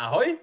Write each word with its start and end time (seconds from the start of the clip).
Ahoj, 0.00 0.38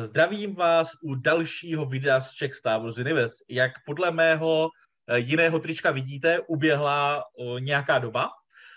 zdravím 0.00 0.54
vás 0.54 0.88
u 1.02 1.14
dalšího 1.14 1.86
videa 1.86 2.20
z 2.20 2.32
Czech 2.32 2.54
Star 2.54 2.80
Wars 2.80 2.98
Universe. 2.98 3.44
Jak 3.48 3.72
podle 3.86 4.10
mého 4.10 4.68
eh, 5.08 5.18
jiného 5.18 5.58
trička 5.58 5.90
vidíte, 5.90 6.40
uběhla 6.40 7.18
eh, 7.18 7.60
nějaká 7.60 7.98
doba 7.98 8.28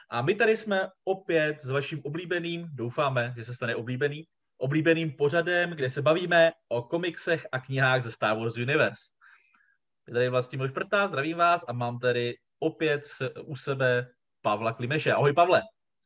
a 0.10 0.22
my 0.22 0.36
tady 0.36 0.58
jsme 0.58 0.90
opět 1.04 1.62
s 1.62 1.70
vaším 1.70 2.02
oblíbeným, 2.04 2.70
doufáme, 2.74 3.34
že 3.38 3.46
se 3.46 3.56
stane 3.56 3.76
oblíbený, 3.76 4.24
oblíbeným 4.58 5.12
pořadem, 5.12 5.70
kde 5.70 5.90
se 5.90 6.02
bavíme 6.02 6.52
o 6.70 6.82
komiksech 6.82 7.48
a 7.52 7.60
knihách 7.60 8.04
ze 8.04 8.12
Star 8.12 8.38
Wars 8.38 8.58
Universe. 8.58 9.04
Je 10.08 10.14
tady 10.14 10.30
vlastně 10.30 10.58
můj 10.58 10.70
Šprta, 10.70 11.08
zdravím 11.08 11.38
vás 11.38 11.66
a 11.68 11.74
mám 11.74 12.00
tady 12.00 12.34
opět 12.60 13.04
u 13.46 13.56
sebe 13.56 14.08
Pavla 14.42 14.74
Klimeše. 14.74 15.14
Ahoj 15.14 15.34
Pavle. 15.34 15.62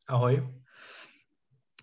Ahoj. 0.07 0.66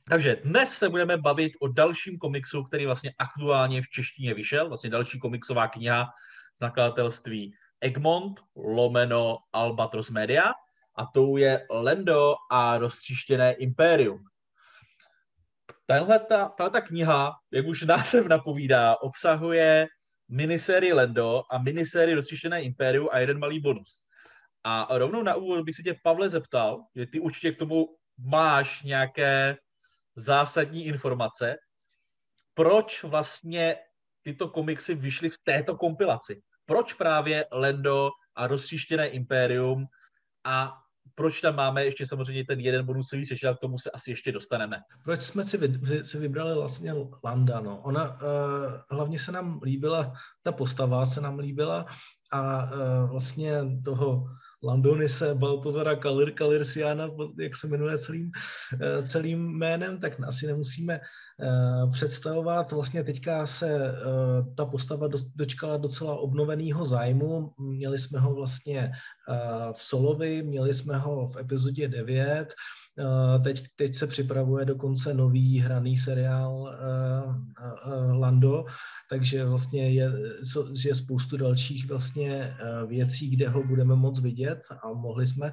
Takže 0.09 0.37
dnes 0.45 0.71
se 0.71 0.89
budeme 0.89 1.17
bavit 1.17 1.53
o 1.61 1.69
dalším 1.69 2.19
komiksu, 2.19 2.63
který 2.63 2.87
vlastně 2.87 3.15
aktuálně 3.19 3.83
v 3.83 3.89
češtině 3.89 4.35
vyšel, 4.35 4.69
vlastně 4.69 4.91
další 4.91 5.19
komiksová 5.19 5.69
kniha 5.69 6.11
z 6.57 6.61
nakladatelství 6.61 7.55
Egmont, 7.81 8.41
lomeno 8.57 9.39
Albatros 9.53 10.11
Media 10.11 10.53
a 10.97 11.07
tou 11.07 11.37
je 11.37 11.67
Lendo 11.71 12.35
a 12.51 12.79
roztříštěné 12.79 13.53
impérium. 13.53 14.25
Tahle 15.87 16.19
ta 16.19 16.81
kniha, 16.87 17.33
jak 17.53 17.67
už 17.67 17.83
název 17.83 18.27
napovídá, 18.27 18.97
obsahuje 18.97 19.87
minisérii 20.29 20.93
Lendo 20.93 21.43
a 21.51 21.59
minisérii 21.59 22.15
roztříštěné 22.15 22.63
impérium 22.63 23.09
a 23.13 23.19
jeden 23.19 23.39
malý 23.39 23.61
bonus. 23.61 23.99
A 24.65 24.99
rovnou 24.99 25.23
na 25.23 25.35
úvod 25.35 25.65
bych 25.65 25.77
se 25.77 25.83
tě, 25.83 25.97
Pavle, 26.03 26.29
zeptal, 26.29 26.85
že 26.97 27.07
ty 27.07 27.21
určitě 27.21 27.53
k 27.53 27.59
tomu 27.59 27.87
máš 28.19 28.83
nějaké 28.83 29.57
zásadní 30.17 30.87
informace, 30.87 31.57
proč 32.55 33.03
vlastně 33.03 33.77
tyto 34.23 34.49
komiksy 34.49 34.95
vyšly 34.95 35.31
v 35.31 35.39
této 35.45 35.77
kompilaci. 35.77 36.43
Proč 36.67 36.93
právě 36.93 37.47
Lendo 37.53 38.11
a 38.35 38.47
rozstříštěné 38.47 39.09
impérium 39.09 39.87
a 40.45 40.73
proč 41.15 41.41
tam 41.41 41.57
máme 41.57 41.85
ještě 41.85 42.07
samozřejmě 42.07 42.45
ten 42.45 42.61
jeden 42.61 42.87
bonusový 42.87 43.27
sešel, 43.27 43.55
k 43.55 43.61
tomu 43.61 43.79
se 43.79 43.91
asi 43.91 44.11
ještě 44.11 44.33
dostaneme. 44.33 44.77
Proč 45.05 45.23
jsme 45.23 45.45
si, 45.45 45.59
vy, 45.59 46.05
si 46.05 46.19
vybrali 46.19 46.55
vlastně 46.55 46.95
Landa, 47.25 47.61
no. 47.61 47.81
Ona, 47.81 48.05
uh, 48.05 48.19
hlavně 48.91 49.19
se 49.19 49.33
nám 49.33 49.61
líbila, 49.63 50.13
ta 50.43 50.53
postava 50.53 51.07
se 51.07 51.21
nám 51.21 51.39
líbila 51.39 51.87
a 52.33 52.65
uh, 52.65 53.11
vlastně 53.11 53.53
toho 53.85 54.25
Landonise, 54.65 55.35
Baltazara 55.35 55.97
Kalir, 55.97 56.33
Kalirsiana, 56.33 57.11
jak 57.39 57.57
se 57.57 57.69
jmenuje 57.69 57.99
celým, 57.99 58.31
eh, 58.81 59.09
celým 59.09 59.59
jménem, 59.59 59.99
tak 60.01 60.21
asi 60.27 60.47
nemusíme 60.47 60.95
eh, 60.95 61.91
představovat. 61.93 62.73
Vlastně 62.73 63.05
teďka 63.05 63.47
se 63.47 63.69
eh, 63.77 63.93
ta 64.57 64.65
postava 64.65 65.09
dočkala 65.35 65.77
docela 65.77 66.17
obnoveného 66.17 66.85
zájmu. 66.85 67.53
Měli 67.59 67.99
jsme 67.99 68.19
ho 68.19 68.35
vlastně 68.35 68.93
v 69.73 69.83
Solovi, 69.83 70.43
měli 70.43 70.75
jsme 70.75 70.97
ho 70.97 71.27
v 71.27 71.37
epizodě 71.37 71.89
9, 71.89 72.55
Teď, 73.45 73.65
teď 73.77 73.95
se 73.95 74.07
připravuje 74.07 74.65
dokonce 74.65 75.15
nový 75.15 75.59
hraný 75.61 75.97
seriál 75.97 76.53
uh, 76.53 77.37
uh, 77.87 78.19
Lando, 78.21 78.65
takže 79.11 79.45
vlastně 79.45 79.91
je, 79.91 80.13
je 80.85 80.95
spoustu 80.95 81.37
dalších 81.37 81.89
vlastně 81.89 82.57
věcí, 82.87 83.31
kde 83.31 83.49
ho 83.49 83.63
budeme 83.63 83.95
moc 83.97 84.21
vidět 84.21 84.59
a 84.83 84.89
mohli 84.89 85.27
jsme. 85.27 85.53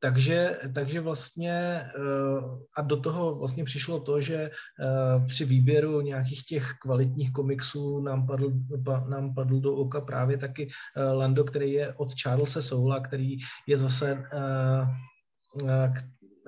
Takže, 0.00 0.58
takže 0.74 1.00
vlastně 1.00 1.82
a 2.76 2.82
do 2.82 2.96
toho 2.96 3.34
vlastně 3.34 3.64
přišlo 3.64 4.00
to, 4.00 4.20
že 4.20 4.50
při 5.26 5.44
výběru 5.44 6.00
nějakých 6.00 6.44
těch 6.44 6.72
kvalitních 6.82 7.32
komiksů 7.32 8.00
nám 8.00 8.26
padl, 8.26 8.52
nám 9.08 9.34
padl 9.34 9.60
do 9.60 9.74
oka 9.74 10.00
právě 10.00 10.38
taky 10.38 10.68
Lando, 11.12 11.44
který 11.44 11.72
je 11.72 11.94
od 11.96 12.08
Charlesa 12.22 12.62
Soula, 12.62 13.00
který 13.00 13.36
je 13.66 13.76
zase 13.76 14.22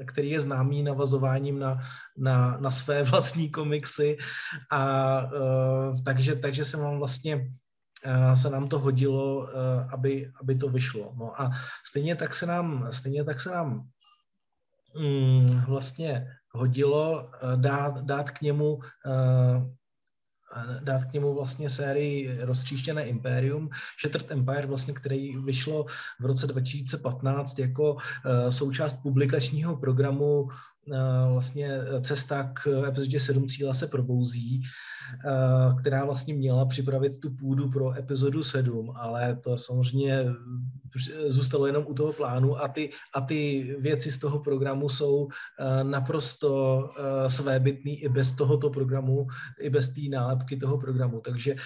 který 0.04 0.30
je 0.30 0.40
známý 0.40 0.82
navazováním 0.82 1.58
na, 1.58 1.80
na, 2.16 2.58
na 2.60 2.70
své 2.70 3.02
vlastní 3.10 3.50
komiksy 3.50 4.18
a 4.72 5.22
uh, 5.24 6.02
takže, 6.04 6.36
takže 6.36 6.64
se 6.64 6.76
vám 6.76 6.98
vlastně 6.98 7.36
uh, 7.36 8.34
se 8.34 8.50
nám 8.50 8.68
to 8.68 8.78
hodilo, 8.78 9.36
uh, 9.38 9.48
aby, 9.92 10.32
aby 10.40 10.54
to 10.54 10.68
vyšlo. 10.68 11.12
No 11.16 11.40
a 11.40 11.50
stejně 11.86 12.16
tak 12.16 12.34
se 12.34 12.46
nám, 12.46 12.88
stejně 12.90 13.24
tak 13.24 13.40
se 13.40 13.50
nám 13.50 13.88
um, 14.96 15.60
vlastně 15.68 16.28
hodilo 16.50 17.30
dát, 17.56 18.00
dát 18.00 18.30
k 18.30 18.40
němu 18.40 18.78
dát 20.82 21.04
k 21.04 21.12
němu 21.12 21.34
vlastně 21.34 21.70
sérii 21.70 22.38
Roztříštěné 22.40 23.04
impérium, 23.04 23.70
Shattered 24.00 24.30
Empire, 24.30 24.66
vlastně, 24.66 24.94
který 24.94 25.36
vyšlo 25.36 25.86
v 26.20 26.26
roce 26.26 26.46
2015 26.46 27.58
jako 27.58 27.92
uh, 27.94 28.00
součást 28.48 28.96
publikačního 29.02 29.76
programu 29.76 30.42
uh, 30.42 30.48
vlastně 31.32 31.70
Cesta 32.00 32.52
k 32.54 32.84
epizodě 32.88 33.20
7 33.20 33.48
cíla 33.48 33.74
se 33.74 33.86
probouzí. 33.86 34.62
Eh, 35.24 35.74
která 35.80 36.04
vlastně 36.04 36.34
měla 36.34 36.64
připravit 36.64 37.20
tu 37.20 37.30
půdu 37.30 37.70
pro 37.70 37.98
epizodu 37.98 38.42
7, 38.42 38.92
ale 38.96 39.36
to 39.36 39.58
samozřejmě 39.58 40.26
zůstalo 41.26 41.66
jenom 41.66 41.84
u 41.86 41.94
toho 41.94 42.12
plánu 42.12 42.62
a 42.62 42.68
ty, 42.68 42.90
a 43.14 43.20
ty 43.20 43.62
věci 43.80 44.12
z 44.12 44.18
toho 44.18 44.38
programu 44.38 44.88
jsou 44.88 45.28
eh, 45.28 45.84
naprosto 45.84 46.50
eh, 46.98 47.30
svébytný 47.30 48.02
i 48.02 48.08
bez 48.08 48.32
tohoto 48.32 48.70
programu, 48.70 49.26
i 49.60 49.70
bez 49.70 49.88
té 49.88 50.00
nálepky 50.10 50.56
toho 50.56 50.78
programu. 50.78 51.20
Takže, 51.20 51.56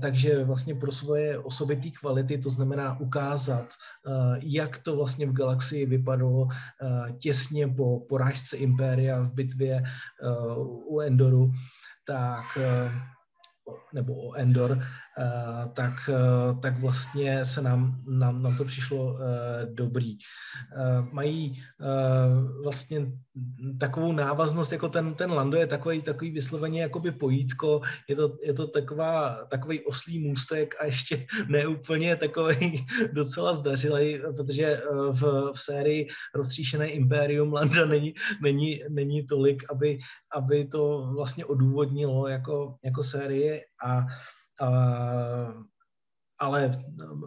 takže 0.00 0.44
vlastně 0.44 0.74
pro 0.74 0.92
svoje 0.92 1.38
osobitý 1.38 1.92
kvality, 1.92 2.38
to 2.38 2.50
znamená 2.50 3.00
ukázat, 3.00 3.74
jak 4.42 4.78
to 4.78 4.96
vlastně 4.96 5.26
v 5.26 5.32
galaxii 5.32 5.86
vypadalo 5.86 6.48
těsně 7.18 7.68
po 7.68 8.00
porážce 8.08 8.56
Impéria 8.56 9.20
v 9.20 9.32
bitvě 9.32 9.82
u 10.86 11.00
Endoru, 11.00 11.52
tak 12.04 12.56
eh, 12.56 12.92
nebo 13.92 14.14
o 14.14 14.34
Endor, 14.34 14.78
tak, 15.72 15.94
eh, 16.08 16.54
tak 16.62 16.80
vlastně 16.80 17.44
se 17.44 17.62
nám, 17.62 18.02
nám, 18.06 18.42
nám 18.42 18.56
to 18.56 18.64
přišlo 18.64 19.18
dobrý. 19.74 20.18
Mají 21.12 21.62
vlastně 22.62 23.06
takovou 23.80 24.12
návaznost, 24.12 24.72
jako 24.72 24.88
ten, 24.88 25.14
ten 25.14 25.32
Lando 25.32 25.56
je 25.56 25.66
takový, 25.66 26.02
takový 26.02 26.30
vysloveně 26.30 26.82
jakoby 26.82 27.12
pojítko, 27.12 27.80
je 28.08 28.16
to, 28.16 28.36
je 28.42 28.52
to 28.52 28.66
taková, 28.66 29.44
takový 29.50 29.84
oslý 29.84 30.18
můstek 30.18 30.74
a 30.80 30.84
ještě 30.84 31.26
neúplně 31.48 32.16
takový 32.16 32.86
docela 33.12 33.54
zdařilý, 33.54 34.18
protože 34.36 34.82
v, 35.10 35.50
v 35.54 35.60
sérii 35.60 36.08
Roztříšené 36.34 36.88
impérium 36.88 37.52
Landa 37.52 37.86
není, 37.86 38.14
není, 38.42 38.80
není 38.88 39.26
tolik, 39.26 39.62
aby, 39.70 39.98
aby 40.34 40.64
to 40.64 41.12
vlastně 41.16 41.44
odůvodnilo 41.44 42.28
jako, 42.28 42.76
jako 42.84 43.02
série 43.02 43.60
a, 43.84 43.98
a 43.98 44.06
ale 46.40 46.70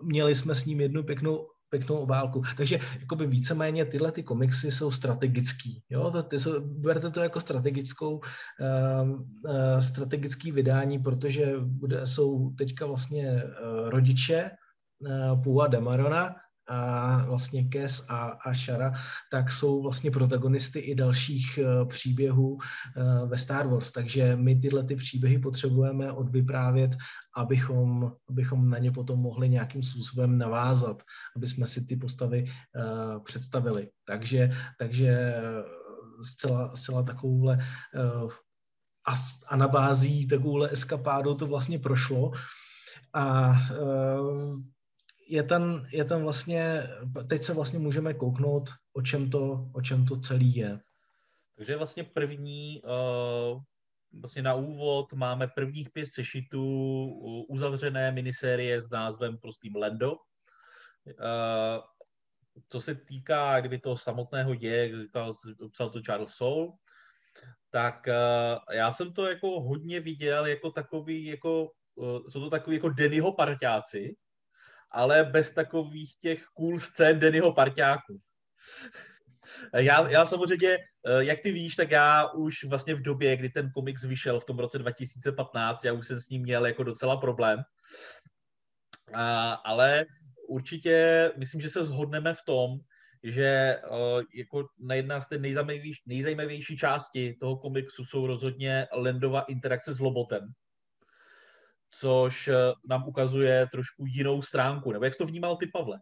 měli 0.03 0.35
jsme 0.35 0.55
s 0.55 0.65
ním 0.65 0.81
jednu 0.81 1.03
pěknou 1.03 1.47
pěknou 1.69 1.95
obálku. 1.95 2.41
Takže 2.57 2.79
jakoby 2.99 3.27
víceméně 3.27 3.85
tyhle 3.85 4.11
ty 4.11 4.23
komiksy 4.23 4.71
jsou 4.71 4.91
strategický. 4.91 5.83
Jo? 5.89 6.11
To, 6.11 6.23
ty 6.23 6.39
jsou, 6.39 6.59
berte 6.59 7.09
to 7.09 7.19
jako 7.19 7.39
strategickou, 7.39 8.17
uh, 8.17 9.09
uh, 9.09 9.79
strategický 9.79 10.51
vydání, 10.51 10.99
protože 10.99 11.53
bude, 11.59 12.07
jsou 12.07 12.49
teďka 12.49 12.85
vlastně 12.85 13.43
uh, 13.43 13.89
rodiče 13.89 14.51
uh, 14.99 15.43
Pua 15.43 15.67
Damarona, 15.67 16.35
a 16.69 17.17
vlastně 17.25 17.63
Kes 17.63 18.05
a, 18.09 18.27
a 18.27 18.53
Shara, 18.53 18.93
tak 19.31 19.51
jsou 19.51 19.83
vlastně 19.83 20.11
protagonisty 20.11 20.79
i 20.79 20.95
dalších 20.95 21.59
uh, 21.61 21.87
příběhů 21.87 22.53
uh, 22.53 23.29
ve 23.29 23.37
Star 23.37 23.67
Wars. 23.67 23.91
Takže 23.91 24.35
my 24.35 24.55
tyhle 24.55 24.83
ty 24.83 24.95
příběhy 24.95 25.39
potřebujeme 25.39 26.11
odvyprávět, 26.11 26.95
abychom, 27.35 28.11
abychom 28.29 28.69
na 28.69 28.77
ně 28.77 28.91
potom 28.91 29.19
mohli 29.19 29.49
nějakým 29.49 29.83
způsobem 29.83 30.37
navázat, 30.37 31.03
aby 31.35 31.47
jsme 31.47 31.67
si 31.67 31.85
ty 31.85 31.95
postavy 31.95 32.45
uh, 32.45 33.23
představili. 33.23 33.89
Takže, 34.05 34.51
takže 34.79 35.35
zcela, 36.23 36.75
zcela 36.75 37.03
takovouhle 37.03 37.59
uh, 38.23 38.31
anabází, 39.47 40.27
takovouhle 40.27 40.69
eskapádou 40.71 41.35
to 41.35 41.47
vlastně 41.47 41.79
prošlo. 41.79 42.31
A 43.13 43.49
uh, 43.49 44.59
je 45.27 45.43
ten, 45.43 45.83
je 45.91 46.05
ten 46.05 46.21
vlastně, 46.21 46.83
teď 47.29 47.43
se 47.43 47.53
vlastně 47.53 47.79
můžeme 47.79 48.13
kouknout, 48.13 48.69
o 48.93 49.01
čem 49.01 49.29
to, 49.29 49.69
o 49.73 49.81
čem 49.81 50.05
to 50.05 50.19
celý 50.19 50.55
je. 50.55 50.79
Takže 51.55 51.77
vlastně 51.77 52.03
první, 52.03 52.81
uh, 52.83 53.61
vlastně 54.21 54.41
na 54.41 54.53
úvod 54.53 55.13
máme 55.13 55.47
prvních 55.47 55.89
pět 55.89 56.05
sešitů 56.07 56.63
uzavřené 57.49 58.11
minisérie 58.11 58.81
s 58.81 58.89
názvem 58.89 59.37
prostým 59.37 59.75
Lendo. 59.75 60.11
Uh, 60.11 60.17
co 62.69 62.81
se 62.81 62.95
týká 62.95 63.59
kdyby 63.59 63.79
toho 63.79 63.97
samotného 63.97 64.55
děje, 64.55 65.01
říkal, 65.01 65.33
psal 65.71 65.89
to 65.89 66.01
Charles 66.01 66.31
Soule, 66.31 66.71
tak 67.69 68.07
uh, 68.07 68.75
já 68.75 68.91
jsem 68.91 69.13
to 69.13 69.25
jako 69.25 69.61
hodně 69.61 69.99
viděl 69.99 70.45
jako 70.45 70.71
takový, 70.71 71.25
jako, 71.25 71.71
uh, 71.95 72.19
jsou 72.29 72.39
to 72.39 72.49
takový 72.49 72.75
jako 72.75 72.89
Dennyho 72.89 73.33
parťáci, 73.33 74.15
ale 74.91 75.23
bez 75.23 75.53
takových 75.53 76.17
těch 76.19 76.45
cool 76.45 76.79
scén 76.79 77.19
Dennyho 77.19 77.53
parťáků. 77.53 78.19
Já, 79.75 80.09
já 80.09 80.25
samozřejmě, 80.25 80.77
jak 81.19 81.39
ty 81.39 81.51
víš, 81.51 81.75
tak 81.75 81.91
já 81.91 82.27
už 82.27 82.63
vlastně 82.63 82.95
v 82.95 83.01
době, 83.01 83.37
kdy 83.37 83.49
ten 83.49 83.71
komiks 83.71 84.03
vyšel 84.03 84.39
v 84.39 84.45
tom 84.45 84.59
roce 84.59 84.79
2015, 84.79 85.85
já 85.85 85.93
už 85.93 86.07
jsem 86.07 86.19
s 86.19 86.29
ním 86.29 86.41
měl 86.41 86.65
jako 86.65 86.83
docela 86.83 87.17
problém. 87.17 87.59
A, 89.13 89.53
ale 89.53 90.05
určitě 90.47 91.31
myslím, 91.37 91.61
že 91.61 91.69
se 91.69 91.83
shodneme 91.83 92.33
v 92.33 92.43
tom, 92.45 92.79
že 93.23 93.81
uh, 93.89 94.23
jako 94.33 94.67
na 94.79 94.95
jedna 94.95 95.21
z 95.21 95.27
té 95.27 95.37
nejzajímavější, 95.37 96.01
nejzajímavější 96.05 96.77
části 96.77 97.37
toho 97.39 97.57
komiksu 97.57 98.05
jsou 98.05 98.27
rozhodně 98.27 98.87
Landova 98.93 99.41
interakce 99.41 99.93
s 99.93 99.99
Lobotem, 99.99 100.53
což 101.99 102.47
uh, 102.47 102.53
nám 102.89 103.07
ukazuje 103.07 103.67
trošku 103.71 104.05
jinou 104.05 104.41
stránku. 104.41 104.91
Nebo 104.91 105.05
jak 105.05 105.13
jsi 105.13 105.17
to 105.17 105.25
vnímal 105.25 105.55
ty, 105.55 105.67
Pavle? 105.67 105.99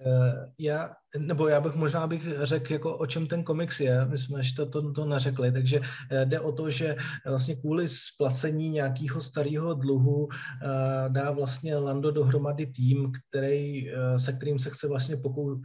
Eh, 0.00 0.52
já, 0.58 0.90
nebo 1.18 1.48
já 1.48 1.60
bych 1.60 1.74
možná 1.74 2.06
bych 2.06 2.22
řekl, 2.42 2.72
jako 2.72 2.98
o 2.98 3.06
čem 3.06 3.26
ten 3.26 3.42
komiks 3.42 3.80
je, 3.80 4.06
my 4.06 4.18
jsme 4.18 4.40
ještě 4.40 4.64
to, 4.64 4.92
to, 4.92 5.04
neřekli, 5.04 5.52
takže 5.52 5.80
eh, 6.10 6.26
jde 6.26 6.40
o 6.40 6.52
to, 6.52 6.70
že 6.70 6.96
vlastně 7.26 7.56
kvůli 7.56 7.88
splacení 7.88 8.68
nějakého 8.68 9.20
starého 9.20 9.74
dluhu 9.74 10.28
eh, 10.30 11.08
dá 11.08 11.30
vlastně 11.30 11.76
Lando 11.76 12.10
dohromady 12.10 12.66
tým, 12.66 13.12
který, 13.12 13.90
se 14.16 14.32
kterým 14.32 14.58
se 14.58 14.70
chce 14.70 14.88
vlastně 14.88 15.16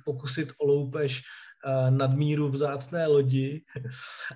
pokusit 0.06 0.52
o 0.62 0.66
loupež 0.66 1.22
nadmíru 1.90 2.50
vzácné 2.50 3.08
lodi 3.08 3.62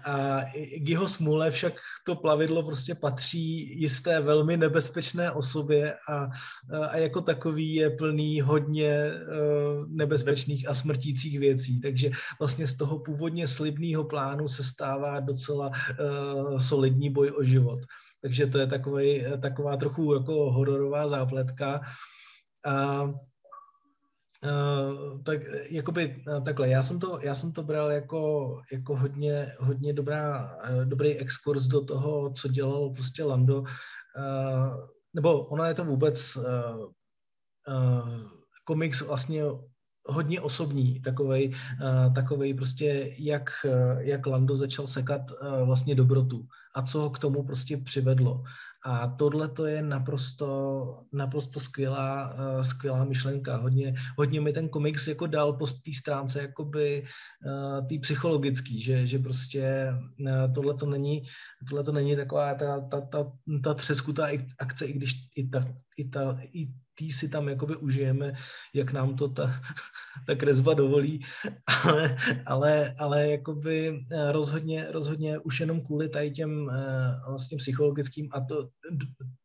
a 0.05 0.41
k 0.77 0.89
jeho 0.89 1.07
smůle 1.07 1.51
však 1.51 1.73
to 2.05 2.15
plavidlo 2.15 2.63
prostě 2.63 2.95
patří 2.95 3.79
jisté 3.81 4.19
velmi 4.19 4.57
nebezpečné 4.57 5.31
osobě 5.31 5.95
a, 6.09 6.29
a 6.89 6.97
jako 6.97 7.21
takový 7.21 7.75
je 7.75 7.89
plný 7.89 8.41
hodně 8.41 8.89
e, 8.89 9.21
nebezpečných 9.87 10.69
a 10.69 10.73
smrtících 10.73 11.39
věcí. 11.39 11.81
Takže 11.81 12.11
vlastně 12.39 12.67
z 12.67 12.77
toho 12.77 12.99
původně 12.99 13.47
slibného 13.47 14.03
plánu 14.03 14.47
se 14.47 14.63
stává 14.63 15.19
docela 15.19 15.67
uh, 15.69 16.57
solidní 16.59 17.09
boj 17.09 17.31
o 17.39 17.43
život. 17.43 17.79
Takže 18.21 18.47
to 18.47 18.57
je 18.57 18.67
takový, 18.67 19.23
taková 19.41 19.77
trochu 19.77 20.13
jako 20.13 20.51
hororová 20.51 21.07
zápletka. 21.07 21.81
A 22.65 23.09
Uh, 24.43 25.23
tak 25.23 25.39
jakoby 25.69 26.23
uh, 26.27 26.43
takhle, 26.43 26.69
já 26.69 26.83
jsem 26.83 26.99
to, 26.99 27.19
já 27.21 27.35
jsem 27.35 27.51
to 27.51 27.63
bral 27.63 27.91
jako, 27.91 28.61
jako 28.71 28.95
hodně, 28.95 29.55
hodně 29.59 29.93
dobrá, 29.93 30.57
uh, 30.69 30.85
dobrý 30.85 31.17
exkurs 31.17 31.63
do 31.63 31.85
toho, 31.85 32.33
co 32.33 32.47
dělal 32.47 32.89
prostě 32.89 33.23
Lando, 33.23 33.63
nebo 35.13 35.45
ono 35.45 35.63
je 35.65 35.73
to 35.73 35.83
vůbec 35.85 36.37
komiks 38.63 39.01
vlastně 39.01 39.43
hodně 40.07 40.41
osobní, 40.41 41.01
takovej, 41.01 41.53
takovej 42.15 42.53
prostě, 42.53 43.15
jak, 43.19 43.49
jak 43.99 44.27
Lando 44.27 44.55
začal 44.55 44.87
sekat 44.87 45.21
vlastně 45.65 45.95
dobrotu 45.95 46.47
a 46.75 46.81
co 46.81 47.01
ho 47.01 47.09
k 47.09 47.19
tomu 47.19 47.43
prostě 47.43 47.77
přivedlo. 47.77 48.43
A 48.85 49.07
tohle 49.07 49.49
to 49.49 49.65
je 49.65 49.81
naprosto, 49.81 50.99
naprosto 51.13 51.59
skvělá, 51.59 52.35
skvělá 52.61 53.03
myšlenka. 53.03 53.57
Hodně, 53.57 53.95
hodně 54.17 54.41
mi 54.41 54.53
ten 54.53 54.69
komiks 54.69 55.07
jako 55.07 55.27
dal 55.27 55.53
po 55.53 55.67
té 55.67 55.93
stránce 55.95 56.41
jakoby 56.41 57.05
tý 57.89 57.99
psychologický, 57.99 58.81
že, 58.81 59.07
že 59.07 59.19
prostě 59.19 59.93
tohle 60.55 60.73
to 60.73 60.85
není, 60.85 61.23
tohle 61.69 61.83
to 61.83 61.91
není 61.91 62.15
taková 62.15 62.55
ta, 62.55 62.79
ta, 62.79 63.01
ta, 63.01 63.31
ta 63.63 63.73
třeskutá 63.73 64.27
akce, 64.59 64.85
i 64.85 64.93
když 64.93 65.13
i 65.35 65.49
ta, 65.49 65.67
i 65.97 66.09
ta, 66.09 66.37
i 66.53 66.67
tý 66.95 67.11
si 67.11 67.29
tam 67.29 67.49
jakoby 67.49 67.75
užijeme, 67.75 68.33
jak 68.73 68.93
nám 68.93 69.15
to 69.15 69.27
ta, 69.27 69.51
ta 70.27 70.35
kresba 70.35 70.73
dovolí, 70.73 71.25
ale, 71.83 72.17
ale, 72.45 72.93
ale 72.99 73.29
jakoby 73.31 74.05
eh, 74.11 74.31
rozhodně, 74.31 74.91
rozhodně 74.91 75.39
už 75.39 75.59
jenom 75.59 75.81
kvůli 75.81 76.09
tady 76.09 76.31
těm 76.31 76.69
eh, 76.69 77.29
vlastně 77.29 77.57
psychologickým 77.57 78.29
a 78.31 78.41
to, 78.41 78.69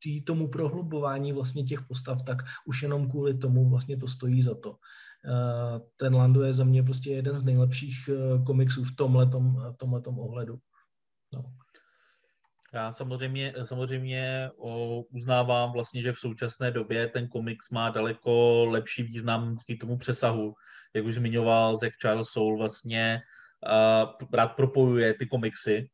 tý, 0.03 0.23
tomu 0.23 0.49
prohlubování 0.49 1.33
vlastně 1.33 1.65
těch 1.65 1.81
postav, 1.89 2.23
tak 2.23 2.39
už 2.67 2.83
jenom 2.83 3.11
kvůli 3.11 3.35
tomu 3.35 3.69
vlastně 3.69 3.97
to 3.97 4.09
stojí 4.09 4.43
za 4.43 4.55
to. 4.55 4.77
Eh, 5.25 5.81
ten 5.97 6.15
Lando 6.15 6.43
je 6.43 6.55
za 6.55 6.65
mě 6.65 6.83
prostě 6.83 7.11
jeden 7.11 7.37
z 7.37 7.45
nejlepších 7.45 8.11
komiksů 8.47 8.85
v 8.85 8.97
tomhletom, 8.97 9.57
v 9.73 9.77
tomhletom 9.77 10.19
ohledu. 10.19 10.59
No. 11.33 11.45
Já 12.73 12.93
samozřejmě, 12.93 13.55
samozřejmě 13.65 14.51
o, 14.57 15.03
uznávám 15.11 15.73
vlastně, 15.73 16.03
že 16.03 16.13
v 16.13 16.19
současné 16.19 16.71
době 16.71 17.07
ten 17.09 17.29
komiks 17.29 17.71
má 17.71 17.91
daleko 17.91 18.65
lepší 18.65 19.03
význam 19.03 19.57
k 19.57 19.81
tomu 19.81 19.99
přesahu. 19.99 20.55
Jak 20.95 21.05
už 21.05 21.15
zmiňoval 21.15 21.77
Zack 21.77 21.97
Charles 22.01 22.29
Soul 22.29 22.59
vlastně 22.59 23.21
uh, 23.67 24.29
rád 24.33 24.49
propojuje 24.49 25.15
ty 25.15 25.27
komiksy, 25.27 25.91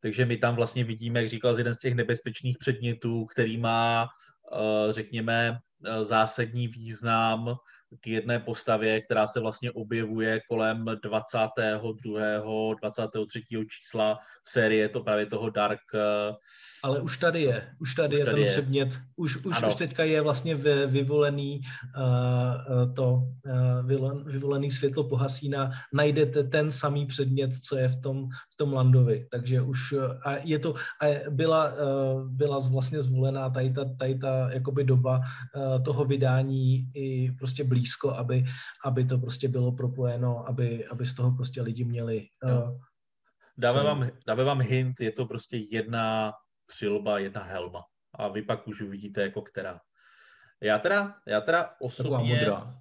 takže 0.00 0.24
my 0.24 0.36
tam 0.36 0.56
vlastně 0.56 0.84
vidíme, 0.84 1.20
jak 1.20 1.28
říkal, 1.28 1.58
jeden 1.58 1.74
z 1.74 1.78
těch 1.78 1.94
nebezpečných 1.94 2.58
předmětů, 2.58 3.24
který 3.24 3.56
má, 3.56 4.08
uh, 4.52 4.92
řekněme, 4.92 5.58
zásadní 6.02 6.68
význam 6.68 7.56
k 8.00 8.06
jedné 8.06 8.40
postavě, 8.40 9.00
která 9.00 9.26
se 9.26 9.40
vlastně 9.40 9.72
objevuje 9.72 10.40
kolem 10.48 10.84
22. 11.02 12.74
23. 12.80 13.42
čísla 13.68 14.18
série, 14.44 14.88
to 14.88 15.00
právě 15.00 15.26
toho 15.26 15.50
Dark 15.50 15.80
uh, 15.94 16.00
ale 16.82 17.00
už 17.00 17.16
tady 17.16 17.42
je, 17.42 17.68
už 17.80 17.94
tady 17.94 18.16
už 18.16 18.18
je 18.18 18.24
tady 18.24 18.34
ten 18.36 18.44
je. 18.44 18.50
předmět, 18.50 18.98
už, 19.16 19.36
už, 19.36 19.62
už 19.62 19.74
teďka 19.74 20.04
je 20.04 20.20
vlastně 20.20 20.54
vyvolený 20.86 21.60
uh, 21.96 22.94
to 22.94 23.12
uh, 23.12 24.22
vyvolený 24.26 24.70
světlo 24.70 25.04
pohasína, 25.04 25.70
najdete 25.92 26.44
ten 26.44 26.70
samý 26.70 27.06
předmět, 27.06 27.50
co 27.56 27.76
je 27.76 27.88
v 27.88 28.00
tom, 28.00 28.28
v 28.28 28.56
tom 28.56 28.72
Landovi, 28.72 29.26
takže 29.30 29.60
už 29.60 29.94
a 30.24 30.36
je 30.36 30.58
to, 30.58 30.74
a 31.02 31.30
byla, 31.30 31.72
uh, 31.72 32.28
byla 32.28 32.58
vlastně 32.58 33.02
zvolená 33.02 33.50
tady 33.50 33.72
ta, 33.72 33.84
tady 33.98 34.18
ta 34.18 34.50
jakoby 34.52 34.84
doba 34.84 35.20
uh, 35.20 35.82
toho 35.82 36.04
vydání 36.04 36.90
i 36.94 37.32
prostě 37.32 37.64
blízko, 37.64 38.10
aby, 38.10 38.44
aby 38.84 39.04
to 39.04 39.18
prostě 39.18 39.48
bylo 39.48 39.72
propojeno, 39.72 40.48
aby, 40.48 40.86
aby 40.86 41.06
z 41.06 41.14
toho 41.14 41.30
prostě 41.30 41.62
lidi 41.62 41.84
měli 41.84 42.26
uh, 42.44 42.78
Dáme 43.58 43.82
vám, 43.82 44.10
dáme 44.26 44.44
vám 44.44 44.60
hint, 44.60 45.00
je 45.00 45.12
to 45.12 45.26
prostě 45.26 45.56
jedna 45.56 46.32
přilba, 46.68 47.18
jedna 47.18 47.42
helma. 47.42 47.84
A 48.14 48.28
vy 48.28 48.42
pak 48.42 48.68
už 48.68 48.80
uvidíte, 48.80 49.22
jako 49.22 49.42
která. 49.42 49.80
Já 50.62 50.78
teda, 50.78 51.14
já 51.26 51.40
teda 51.40 51.70
osobně... 51.80 52.38
Taková 52.38 52.58
modrá. 52.58 52.74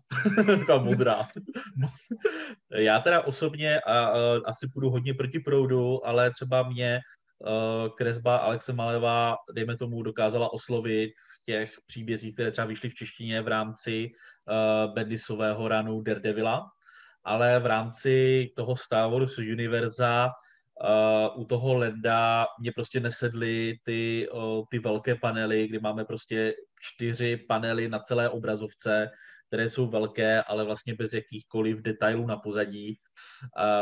Taková 0.57 0.83
modrá. 0.83 1.27
já 2.73 2.99
teda 2.99 3.21
osobně 3.21 3.79
a, 3.81 4.05
a, 4.05 4.17
asi 4.45 4.69
půjdu 4.73 4.89
hodně 4.89 5.13
proti 5.13 5.39
proudu, 5.39 6.07
ale 6.07 6.31
třeba 6.31 6.69
mě 6.69 6.99
uh, 7.39 7.95
kresba 7.95 8.37
Alexe 8.37 8.73
Maleva, 8.73 9.35
dejme 9.55 9.77
tomu, 9.77 10.03
dokázala 10.03 10.53
oslovit 10.53 11.11
v 11.11 11.45
těch 11.45 11.73
příbězích, 11.85 12.33
které 12.33 12.51
třeba 12.51 12.67
vyšly 12.67 12.89
v 12.89 12.95
češtině 12.95 13.41
v 13.41 13.47
rámci 13.47 14.11
uh, 14.11 14.93
Bendisového 14.93 15.67
ranu 15.67 16.01
Daredevila, 16.01 16.69
ale 17.23 17.59
v 17.59 17.65
rámci 17.65 18.47
toho 18.55 18.75
Star 18.75 19.11
Wars 19.11 19.37
univerza 19.37 20.31
Uh, 20.83 21.41
u 21.41 21.45
toho 21.45 21.77
Lenda 21.77 22.47
mě 22.59 22.71
prostě 22.71 22.99
nesedly 22.99 23.79
ty, 23.83 24.29
uh, 24.29 24.63
ty 24.71 24.79
velké 24.79 25.15
panely, 25.15 25.67
kdy 25.67 25.79
máme 25.79 26.05
prostě 26.05 26.53
čtyři 26.79 27.37
panely 27.37 27.89
na 27.89 27.99
celé 27.99 28.29
obrazovce, 28.29 29.09
které 29.47 29.69
jsou 29.69 29.87
velké, 29.87 30.43
ale 30.43 30.63
vlastně 30.63 30.95
bez 30.95 31.13
jakýchkoliv 31.13 31.77
detailů 31.77 32.27
na 32.27 32.37
pozadí. 32.37 32.99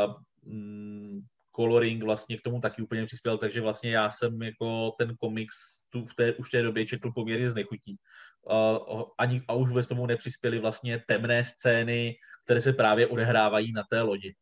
Uh, 0.06 0.14
mm, 0.52 1.20
coloring 1.56 2.02
vlastně 2.02 2.38
k 2.38 2.42
tomu 2.42 2.60
taky 2.60 2.82
úplně 2.82 3.06
přispěl, 3.06 3.38
takže 3.38 3.60
vlastně 3.60 3.90
já 3.90 4.10
jsem 4.10 4.42
jako 4.42 4.90
ten 4.98 5.16
komiks 5.16 5.56
tu 5.90 6.04
v 6.04 6.14
té, 6.14 6.32
už 6.32 6.48
v 6.48 6.50
té 6.50 6.62
době 6.62 6.86
četl 6.86 7.12
poměrně 7.14 7.48
znechutí. 7.48 7.96
Uh, 8.42 9.02
ani, 9.18 9.42
a 9.48 9.54
už 9.54 9.68
vůbec 9.68 9.86
tomu 9.86 10.06
nepřispěly 10.06 10.58
vlastně 10.58 11.02
temné 11.06 11.44
scény, 11.44 12.14
které 12.44 12.60
se 12.60 12.72
právě 12.72 13.06
odehrávají 13.06 13.72
na 13.72 13.82
té 13.90 14.00
lodi 14.00 14.34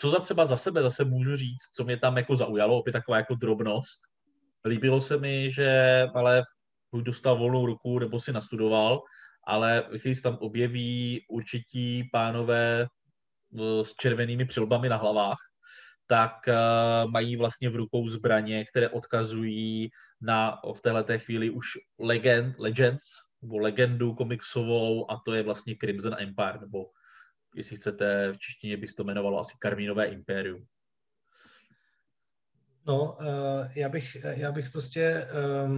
co 0.00 0.10
za 0.10 0.18
třeba 0.18 0.44
za 0.44 0.56
sebe 0.56 0.82
zase 0.82 1.04
můžu 1.04 1.36
říct, 1.36 1.64
co 1.76 1.84
mě 1.84 1.96
tam 1.96 2.16
jako 2.16 2.36
zaujalo, 2.36 2.78
opět 2.78 2.92
taková 2.92 3.16
jako 3.16 3.34
drobnost. 3.34 4.00
Líbilo 4.64 5.00
se 5.00 5.18
mi, 5.18 5.52
že 5.52 6.02
ale 6.14 6.42
buď 6.92 7.04
dostal 7.04 7.38
volnou 7.38 7.66
ruku, 7.66 7.98
nebo 7.98 8.20
si 8.20 8.32
nastudoval, 8.32 9.02
ale 9.46 9.84
se 10.14 10.22
tam 10.22 10.38
objeví 10.40 11.24
určití 11.30 12.08
pánové 12.12 12.82
eh, 12.82 13.84
s 13.84 13.94
červenými 13.94 14.44
přilbami 14.44 14.88
na 14.88 14.96
hlavách, 14.96 15.38
tak 16.08 16.32
uh, 16.48 17.10
mají 17.10 17.36
vlastně 17.36 17.70
v 17.70 17.76
rukou 17.76 18.08
zbraně, 18.08 18.64
které 18.64 18.88
odkazují 18.88 19.90
na 20.20 20.58
v 20.74 20.80
této 20.80 21.18
chvíli 21.18 21.50
už 21.50 21.66
legend, 21.98 22.58
Legends, 22.58 23.08
nebo 23.42 23.58
legendu 23.58 24.14
komiksovou, 24.14 25.10
a 25.10 25.20
to 25.24 25.34
je 25.34 25.42
vlastně 25.42 25.76
Crimson 25.80 26.16
Empire, 26.18 26.58
nebo 26.60 26.84
jestli 27.54 27.76
chcete, 27.76 28.32
v 28.32 28.38
češtině 28.38 28.76
by 28.76 28.86
to 28.86 29.02
jmenovalo 29.02 29.38
asi 29.38 29.56
Karmínové 29.58 30.06
impérium. 30.06 30.66
No, 32.86 33.18
já 33.74 33.88
bych, 33.88 34.16
já 34.22 34.52
bych 34.52 34.70
prostě 34.70 35.02
Eh, 35.02 35.68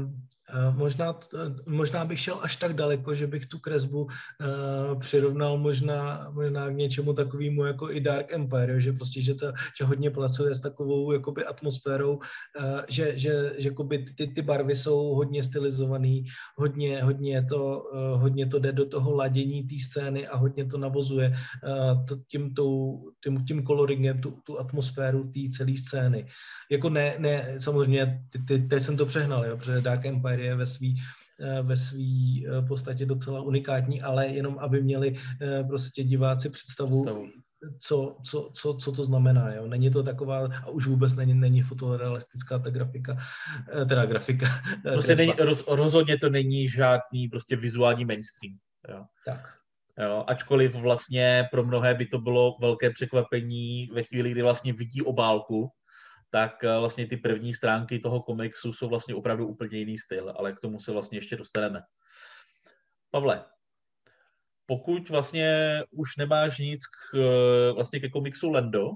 možná, 0.71 1.19
možná 1.67 2.05
bych 2.05 2.21
šel 2.21 2.39
až 2.43 2.57
tak 2.57 2.73
daleko, 2.75 3.15
že 3.15 3.27
bych 3.27 3.47
tu 3.47 3.59
kresbu 3.59 4.03
uh, 4.03 4.99
přirovnal 5.01 5.59
možná, 5.59 6.31
možná 6.31 6.69
k 6.69 6.75
něčemu 6.75 7.13
takovému 7.13 7.65
jako 7.65 7.91
i 7.91 8.01
Dark 8.01 8.33
Empire, 8.33 8.81
že 8.81 8.93
prostě, 8.93 9.23
že, 9.23 9.35
to, 9.35 9.53
že 9.79 9.85
hodně 9.85 10.11
pracuje 10.11 10.55
s 10.55 10.61
takovou 10.61 11.13
jakoby 11.13 11.45
atmosférou, 11.45 12.17
uh, 12.17 12.81
že, 12.89 13.19
že, 13.19 13.53
že 13.59 13.69
jakoby 13.69 13.99
ty, 13.99 14.27
ty 14.27 14.43
barvy 14.43 14.77
jsou 14.77 15.15
hodně 15.15 15.43
stylizovaný, 15.43 16.25
hodně, 16.57 17.03
hodně, 17.03 17.45
to, 17.45 17.83
uh, 17.93 18.21
hodně 18.21 18.47
to 18.47 18.59
jde 18.59 18.73
do 18.73 18.87
toho 18.87 19.15
ladění 19.15 19.63
té 19.63 19.75
scény 19.85 20.27
a 20.27 20.37
hodně 20.37 20.65
to 20.65 20.79
navozuje 20.79 21.35
to, 22.09 22.17
tím, 22.29 22.55
tou, 22.55 23.01
tím, 23.25 23.45
tím 23.45 23.67
coloringem, 23.67 24.21
tu, 24.21 24.35
tu 24.45 24.61
atmosféru 24.61 25.25
té 25.25 25.41
celé 25.53 25.77
scény. 25.77 26.27
Jako 26.71 26.89
ne, 26.89 27.15
ne 27.19 27.55
samozřejmě, 27.59 28.23
ty, 28.31 28.39
ty, 28.39 28.59
teď 28.59 28.83
jsem 28.83 28.97
to 28.97 29.07
přehnal, 29.07 29.47
jo, 29.47 29.57
protože 29.57 29.81
Dark 29.81 30.07
Empire 30.07 30.40
je 30.43 30.55
ve 30.57 30.67
svý 30.67 31.03
eh, 31.41 31.63
ve 31.63 31.77
své 31.77 32.03
eh, 32.49 32.63
podstatě 32.69 33.07
docela 33.07 33.43
unikátní, 33.43 34.03
ale 34.03 34.27
jenom 34.27 34.59
aby 34.59 34.83
měli 34.83 35.15
eh, 35.43 35.65
prostě 35.65 36.05
diváci 36.05 36.51
představu, 36.51 37.05
představu. 37.05 37.27
Co, 37.79 38.17
co, 38.25 38.51
co, 38.55 38.75
co 38.75 38.93
to 38.93 39.05
znamená. 39.05 39.53
Jo? 39.55 39.67
Není 39.67 39.91
to 39.91 40.03
taková, 40.03 40.49
a 40.65 40.69
už 40.69 40.87
vůbec 40.87 41.15
není, 41.15 41.35
není 41.35 41.63
fotorealistická 41.63 42.59
ta 42.59 42.71
grafika, 42.71 43.17
teda 43.89 44.07
grafika. 44.07 44.47
Prostě 44.83 45.15
není, 45.15 45.33
roz, 45.39 45.65
rozhodně 45.69 46.19
to 46.19 46.31
není 46.31 46.69
žádný 46.69 47.29
prostě 47.31 47.57
vizuální 47.57 48.05
mainstream. 48.05 48.57
Jo? 48.89 49.05
Tak. 49.27 49.61
Jo, 49.99 50.25
ačkoliv 50.27 50.75
vlastně 50.75 51.49
pro 51.51 51.65
mnohé 51.65 51.95
by 51.95 52.07
to 52.07 52.19
bylo 52.19 52.57
velké 52.61 52.91
překvapení 52.91 53.87
ve 53.87 54.03
chvíli, 54.03 54.31
kdy 54.31 54.43
vlastně 54.43 54.73
vidí 54.73 55.03
obálku, 55.03 55.71
tak 56.31 56.65
eh, 56.65 56.79
vlastně 56.79 57.07
ty 57.07 57.17
první 57.17 57.55
stránky 57.55 57.99
toho 57.99 58.23
komiksu 58.23 58.73
jsou 58.73 58.89
vlastně 58.89 59.15
opravdu 59.15 59.47
úplně 59.47 59.79
jiný 59.79 59.99
styl, 59.99 60.35
ale 60.37 60.53
k 60.53 60.61
tomu 60.61 60.81
se 60.81 60.93
vlastně 60.93 61.19
ještě 61.19 61.37
dostaneme. 61.37 61.83
Pavle, 63.11 63.45
pokud 64.67 65.09
vlastně 65.09 65.83
už 65.91 66.17
nemáš 66.17 66.59
nic 66.59 66.87
k, 66.87 67.17
eh, 67.17 67.73
vlastně 67.73 68.01
ke 68.01 68.09
komiksu 68.09 68.51
Lendo, 68.51 68.91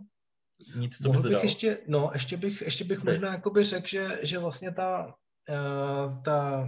nic, 0.77 1.03
co 1.03 1.09
Mohl 1.09 1.29
bych 1.29 1.43
ještě, 1.43 1.79
no, 1.87 2.11
ještě 2.15 2.37
bych, 2.37 2.63
ještě 2.63 2.85
bych 2.85 3.05
možná 3.05 3.33
jakoby 3.33 3.65
řekl, 3.65 3.87
že, 3.87 4.19
že 4.23 4.39
vlastně 4.39 4.73
ta, 4.73 5.15
uh, 5.51 6.23
ta 6.23 6.61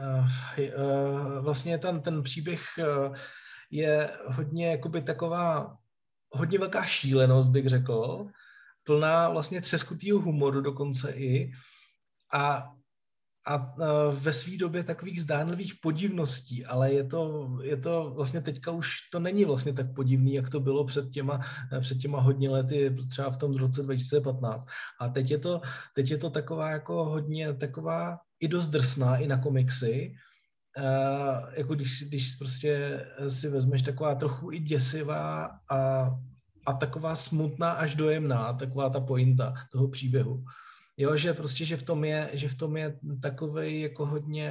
uh, 0.00 0.28
uh, 0.58 1.44
vlastně 1.44 1.78
ten, 1.78 2.02
ten 2.02 2.22
příběh 2.22 2.62
je 3.70 4.10
hodně 4.26 4.70
jakoby 4.70 5.02
taková 5.02 5.76
hodně 6.30 6.58
velká 6.58 6.84
šílenost, 6.84 7.50
bych 7.50 7.66
řekl, 7.68 8.26
plná 8.84 9.28
vlastně 9.28 9.60
třeskutýho 9.60 10.20
humoru 10.20 10.60
dokonce 10.60 11.12
i 11.12 11.52
a, 12.34 12.66
a 13.46 13.74
ve 14.10 14.32
své 14.32 14.56
době 14.56 14.84
takových 14.84 15.22
zdánlivých 15.22 15.74
podivností, 15.82 16.66
ale 16.66 16.92
je 16.92 17.04
to, 17.04 17.48
je 17.62 17.76
to 17.76 18.12
vlastně 18.16 18.40
teďka 18.40 18.70
už 18.70 18.90
to 19.12 19.20
není 19.20 19.44
vlastně 19.44 19.72
tak 19.72 19.94
podivný, 19.94 20.34
jak 20.34 20.50
to 20.50 20.60
bylo 20.60 20.84
před 20.84 21.10
těma, 21.10 21.40
před 21.80 21.98
těma 21.98 22.20
hodně 22.20 22.50
lety, 22.50 22.96
třeba 23.10 23.30
v 23.30 23.36
tom 23.36 23.56
roce 23.56 23.82
2015. 23.82 24.66
A 25.00 25.08
teď 25.08 25.30
je 25.30 25.38
to, 25.38 25.60
teď 25.94 26.10
je 26.10 26.18
to 26.18 26.30
taková 26.30 26.70
jako 26.70 27.04
hodně 27.04 27.54
taková 27.54 28.18
i 28.40 28.48
dost 28.48 28.68
drsná 28.68 29.16
i 29.16 29.26
na 29.26 29.38
komiksy, 29.38 30.14
Uh, 30.78 31.54
jako 31.54 31.74
když, 31.74 32.04
když 32.08 32.34
prostě 32.34 33.00
si 33.28 33.48
vezmeš 33.48 33.82
taková 33.82 34.14
trochu 34.14 34.52
i 34.52 34.58
děsivá 34.58 35.50
a 35.70 36.10
a 36.66 36.72
taková 36.72 37.14
smutná 37.14 37.70
až 37.70 37.94
dojemná, 37.94 38.52
taková 38.52 38.90
ta 38.90 39.00
pointa 39.00 39.54
toho 39.72 39.88
příběhu. 39.88 40.44
Jo, 40.96 41.16
že 41.16 41.34
prostě, 41.34 41.64
že 41.64 41.76
v 41.76 41.82
tom 41.82 42.04
je, 42.04 42.30
že 42.32 42.48
v 42.48 42.54
tom 42.54 42.76
je 42.76 42.98
takovej 43.22 43.80
jako 43.80 44.06
hodně, 44.06 44.50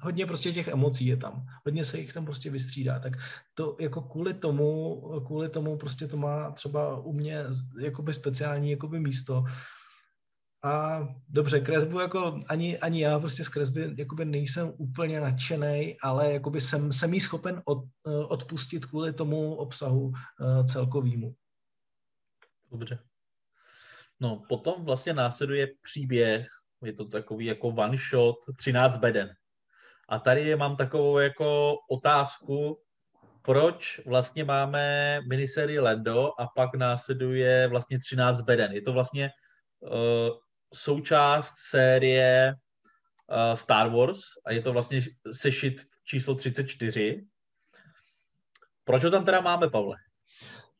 hodně 0.00 0.26
prostě 0.26 0.52
těch 0.52 0.68
emocí 0.68 1.06
je 1.06 1.16
tam. 1.16 1.46
Hodně 1.64 1.84
se 1.84 1.98
jich 1.98 2.12
tam 2.12 2.24
prostě 2.24 2.50
vystřídá. 2.50 2.98
Tak 2.98 3.12
to 3.54 3.76
jako 3.80 4.02
kvůli 4.02 4.34
tomu, 4.34 5.00
kvůli 5.26 5.48
tomu 5.48 5.76
prostě 5.76 6.08
to 6.08 6.16
má 6.16 6.50
třeba 6.50 7.00
u 7.00 7.12
mě 7.12 7.38
jakoby 7.80 8.14
speciální 8.14 8.70
jakoby 8.70 9.00
místo, 9.00 9.44
a 10.64 11.00
dobře, 11.28 11.60
kresbu 11.60 12.00
jako 12.00 12.40
ani, 12.48 12.78
ani 12.78 13.02
já 13.02 13.18
prostě 13.18 13.44
z 13.44 13.48
kresby 13.48 13.94
jakoby 13.98 14.24
nejsem 14.24 14.72
úplně 14.78 15.20
nadšený, 15.20 15.96
ale 16.02 16.32
jakoby 16.32 16.60
jsem, 16.60 16.92
jsem 16.92 17.14
jí 17.14 17.20
schopen 17.20 17.62
od, 17.64 17.84
eh, 18.06 18.10
odpustit 18.10 18.86
kvůli 18.86 19.12
tomu 19.12 19.54
obsahu 19.54 20.00
uh, 20.00 20.64
celkovýmu. 20.64 21.34
Dobře. 22.70 22.98
No, 24.20 24.42
potom 24.48 24.84
vlastně 24.84 25.12
následuje 25.12 25.68
příběh, 25.82 26.48
je 26.84 26.92
to 26.92 27.04
takový 27.04 27.46
jako 27.46 27.68
one 27.68 27.96
shot, 28.10 28.36
13 28.56 28.96
beden. 28.96 29.30
A 30.08 30.18
tady 30.18 30.56
mám 30.56 30.76
takovou 30.76 31.18
jako 31.18 31.74
otázku, 31.90 32.80
proč 33.42 34.00
vlastně 34.06 34.44
máme 34.44 35.20
miniserii 35.28 35.78
Lando 35.78 36.40
a 36.40 36.46
pak 36.46 36.74
následuje 36.74 37.68
vlastně 37.68 37.98
13 37.98 38.40
beden. 38.40 38.72
Je 38.72 38.82
to 38.82 38.92
vlastně 38.92 39.30
uh, 39.80 40.43
součást 40.74 41.54
série 41.70 42.54
uh, 42.54 43.54
Star 43.54 43.90
Wars 43.90 44.20
a 44.44 44.52
je 44.52 44.62
to 44.62 44.72
vlastně 44.72 45.02
sešit 45.32 45.82
číslo 46.04 46.34
34. 46.34 47.24
Proč 48.84 49.04
ho 49.04 49.10
tam 49.10 49.24
teda 49.24 49.40
máme, 49.40 49.70
Pavle? 49.70 49.96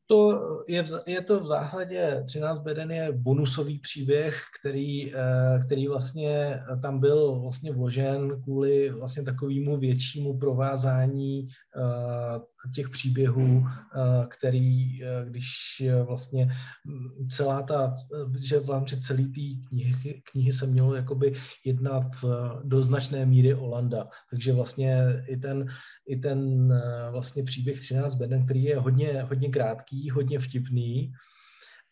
To 0.06 0.30
je, 0.68 0.84
je 1.06 1.22
to 1.22 1.40
v 1.40 1.46
zásadě 1.46 2.22
13 2.26 2.58
beden 2.58 2.90
je 2.90 3.12
bonusový 3.12 3.78
příběh, 3.78 4.42
který, 4.60 5.14
eh, 5.14 5.58
který 5.66 5.88
vlastně 5.88 6.60
tam 6.82 7.00
byl 7.00 7.40
vlastně 7.40 7.72
vložen 7.72 8.42
kvůli 8.42 8.90
vlastně 8.90 9.22
takovému 9.22 9.76
většímu 9.76 10.38
provázání 10.38 11.48
eh, 11.76 12.40
těch 12.72 12.88
příběhů, 12.88 13.64
eh, 13.66 14.26
který, 14.28 15.00
když 15.24 15.82
vlastně 16.06 16.48
mm, 16.84 17.28
celá 17.28 17.62
ta, 17.62 17.94
že 18.40 18.60
v 18.60 18.70
rámci 18.70 19.00
celé 19.00 19.22
té 19.22 19.68
knihy, 19.68 20.22
knihy 20.32 20.52
se 20.52 20.66
mělo 20.66 20.94
jakoby 20.94 21.32
jednat 21.64 22.06
do 22.64 22.82
značné 22.82 23.26
míry 23.26 23.54
o 23.54 23.66
Landa. 23.66 24.08
Takže 24.30 24.52
vlastně 24.52 25.02
i 25.26 25.36
ten, 25.36 25.66
i 26.08 26.16
ten 26.16 26.68
vlastně 27.10 27.42
příběh 27.42 27.80
13 27.80 28.14
beden, 28.14 28.44
který 28.44 28.64
je 28.64 28.78
hodně, 28.78 29.22
hodně 29.22 29.48
krátký, 29.48 30.10
hodně 30.10 30.38
vtipný 30.38 31.12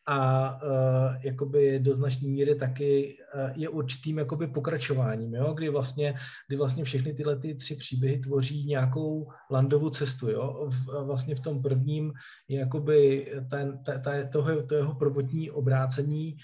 a 0.07 0.51
uh, 0.63 1.17
jakoby 1.23 1.79
do 1.79 1.95
značné 1.95 2.29
míry 2.29 2.55
taky 2.55 3.17
uh, 3.35 3.51
je 3.59 3.69
určitým 3.69 4.19
jakoby 4.19 4.47
pokračováním, 4.47 5.35
jo? 5.35 5.55
Kdy, 5.55 5.69
vlastně, 5.69 6.15
kdy 6.49 6.57
vlastně 6.57 6.85
všechny 6.85 7.15
tyhle 7.15 7.39
ty 7.39 7.55
tři 7.55 7.77
příběhy 7.77 8.19
tvoří 8.19 8.67
nějakou 8.67 9.29
landovou 9.51 9.91
cestu. 9.91 10.31
Jo? 10.31 10.69
V, 10.71 11.05
vlastně 11.07 11.35
v 11.35 11.41
tom 11.41 11.63
prvním 11.63 12.13
je 12.49 12.61
jakoby 12.61 13.27
ten, 13.51 13.79
ta, 13.85 13.99
ta, 13.99 14.11
toho, 14.33 14.63
to 14.63 14.75
jeho 14.75 14.95
prvotní 14.95 15.51
obrácení 15.51 16.37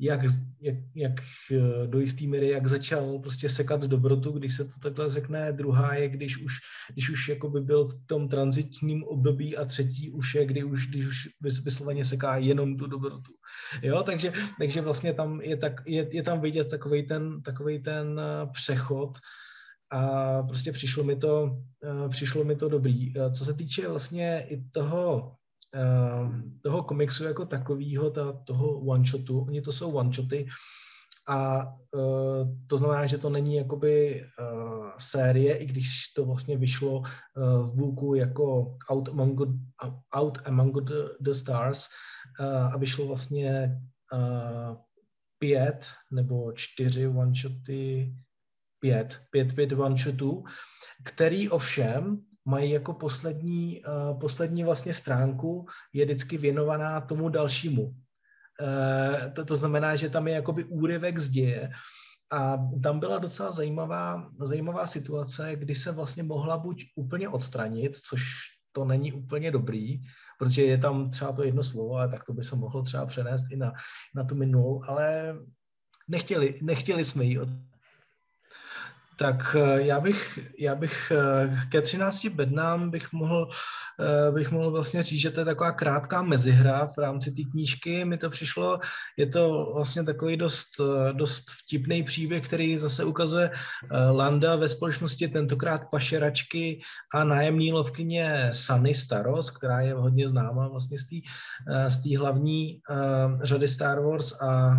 jak, 0.00 0.20
jak, 0.60 0.76
jak 0.94 1.12
eh, 1.52 1.86
do 1.86 2.00
jistý 2.00 2.26
míry, 2.26 2.48
jak 2.48 2.66
začal 2.66 3.18
prostě 3.18 3.48
sekat 3.48 3.84
dobrotu, 3.84 4.32
když 4.32 4.56
se 4.56 4.64
to 4.64 4.72
takhle 4.82 5.10
řekne. 5.10 5.52
Druhá 5.52 5.94
je, 5.94 6.08
když 6.08 6.38
už, 6.38 6.52
když 6.92 7.10
už 7.10 7.28
jakoby 7.28 7.60
byl 7.60 7.84
v 7.84 8.06
tom 8.06 8.28
transitním 8.28 9.04
období 9.04 9.56
a 9.56 9.64
třetí 9.64 10.10
už 10.10 10.34
je, 10.34 10.46
kdy 10.46 10.64
už, 10.64 10.86
když 10.86 11.06
už 11.06 11.28
vysloveně 11.64 12.04
seká 12.04 12.36
jenom 12.36 12.76
tu 12.76 12.86
dobrotu. 12.86 13.32
Jo, 13.82 14.02
takže, 14.02 14.32
takže 14.58 14.80
vlastně 14.80 15.14
tam 15.14 15.40
je, 15.40 15.56
tak, 15.56 15.80
je, 15.86 16.08
je 16.12 16.22
tam 16.22 16.40
vidět 16.40 16.68
takový 16.68 17.06
ten, 17.06 17.42
takovej 17.42 17.78
ten 17.78 18.20
eh, 18.20 18.46
přechod, 18.52 19.18
a 19.90 20.42
prostě 20.42 20.72
přišlo 20.72 21.04
mi 21.04 21.16
to, 21.16 21.58
eh, 21.84 22.08
přišlo 22.08 22.44
mi 22.44 22.56
to 22.56 22.68
dobrý. 22.68 23.12
Co 23.32 23.44
se 23.44 23.54
týče 23.54 23.88
vlastně 23.88 24.46
i 24.48 24.64
toho 24.70 25.37
toho 26.62 26.82
komiksu 26.82 27.24
jako 27.24 27.46
takového, 27.46 28.10
ta, 28.10 28.32
toho 28.32 28.80
one-shotu, 28.80 29.40
oni 29.40 29.62
to 29.62 29.72
jsou 29.72 29.92
one-shoty, 29.92 30.46
a 31.28 31.66
uh, 31.92 32.48
to 32.66 32.76
znamená, 32.76 33.06
že 33.06 33.18
to 33.18 33.30
není 33.30 33.56
jakoby 33.56 34.24
uh, 34.24 34.90
série, 34.98 35.56
i 35.56 35.66
když 35.66 36.12
to 36.16 36.24
vlastně 36.24 36.56
vyšlo 36.56 36.98
uh, 36.98 37.04
v 37.66 37.74
bůku 37.74 38.14
jako 38.14 38.76
Out 38.90 39.08
Among, 39.08 39.40
Out 40.14 40.38
Among 40.44 40.76
the, 40.76 40.94
the 41.20 41.32
Stars 41.32 41.86
uh, 42.40 42.74
a 42.74 42.76
vyšlo 42.76 43.06
vlastně 43.06 43.80
uh, 44.12 44.76
pět 45.38 45.86
nebo 46.10 46.52
čtyři 46.52 47.08
one-shoty, 47.08 48.14
pět, 48.78 49.20
pět, 49.30 49.54
pět 49.54 49.72
one-shotů, 49.72 50.44
který 51.04 51.48
ovšem 51.48 52.27
mají 52.44 52.70
jako 52.70 52.92
poslední, 52.92 53.82
uh, 53.84 54.20
poslední 54.20 54.64
vlastně 54.64 54.94
stránku, 54.94 55.66
je 55.92 56.04
vždycky 56.04 56.38
věnovaná 56.38 57.00
tomu 57.00 57.28
dalšímu. 57.28 57.82
Uh, 57.82 59.32
to, 59.32 59.44
to 59.44 59.56
znamená, 59.56 59.96
že 59.96 60.10
tam 60.10 60.28
je 60.28 60.34
jakoby 60.34 60.64
úryvek 60.64 61.18
z 61.18 61.28
děje 61.28 61.70
a 62.32 62.56
tam 62.82 63.00
byla 63.00 63.18
docela 63.18 63.52
zajímavá, 63.52 64.30
zajímavá 64.40 64.86
situace, 64.86 65.56
kdy 65.56 65.74
se 65.74 65.92
vlastně 65.92 66.22
mohla 66.22 66.58
buď 66.58 66.84
úplně 66.96 67.28
odstranit, 67.28 67.96
což 67.96 68.22
to 68.72 68.84
není 68.84 69.12
úplně 69.12 69.50
dobrý, 69.50 70.00
protože 70.38 70.62
je 70.62 70.78
tam 70.78 71.10
třeba 71.10 71.32
to 71.32 71.44
jedno 71.44 71.62
slovo, 71.62 71.94
ale 71.94 72.08
tak 72.08 72.24
to 72.24 72.32
by 72.32 72.42
se 72.42 72.56
mohlo 72.56 72.82
třeba 72.82 73.06
přenést 73.06 73.44
i 73.50 73.56
na, 73.56 73.72
na 74.14 74.24
tu 74.24 74.34
minulou, 74.34 74.82
ale 74.84 75.34
nechtěli, 76.08 76.58
nechtěli 76.62 77.04
jsme 77.04 77.24
ji 77.24 77.38
tak 79.18 79.56
eh, 79.58 79.82
já 79.82 80.00
bych, 80.00 80.38
já 80.58 80.74
bych 80.74 81.12
eh, 81.12 81.66
ke 81.68 81.82
13 81.82 82.26
bednám 82.26 82.90
bych 82.90 83.12
mohl, 83.12 83.50
eh, 84.00 84.32
bych 84.32 84.50
mohl 84.50 84.70
vlastně 84.70 85.02
říct, 85.02 85.20
že 85.20 85.30
to 85.30 85.40
je 85.40 85.44
taková 85.44 85.72
krátká 85.72 86.22
mezihra 86.22 86.86
v 86.86 86.98
rámci 86.98 87.30
té 87.32 87.42
knížky. 87.50 88.04
Mi 88.04 88.16
to 88.16 88.30
přišlo, 88.30 88.78
je 89.16 89.26
to 89.26 89.72
vlastně 89.74 90.04
takový 90.04 90.36
dost, 90.36 90.80
dost 91.12 91.50
vtipný 91.50 92.02
příběh, 92.02 92.44
který 92.44 92.78
zase 92.78 93.04
ukazuje 93.04 93.50
Landa 94.10 94.56
ve 94.56 94.68
společnosti 94.68 95.28
tentokrát 95.28 95.90
pašeračky 95.90 96.80
a 97.14 97.24
nájemní 97.24 97.72
lovkyně 97.72 98.50
Sunny 98.52 98.94
Staros, 98.94 99.50
která 99.50 99.80
je 99.80 99.94
hodně 99.94 100.28
známá 100.28 100.68
vlastně 100.68 100.98
z 100.98 101.06
té 101.06 101.16
z 101.88 102.16
hlavní 102.16 102.80
řady 103.42 103.68
Star 103.68 104.00
Wars 104.00 104.32
a 104.42 104.76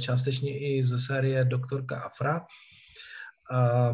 částečně 0.00 0.58
i 0.58 0.82
ze 0.82 0.98
série 0.98 1.44
Doktorka 1.44 2.00
Afra. 2.00 2.40
A 3.52 3.92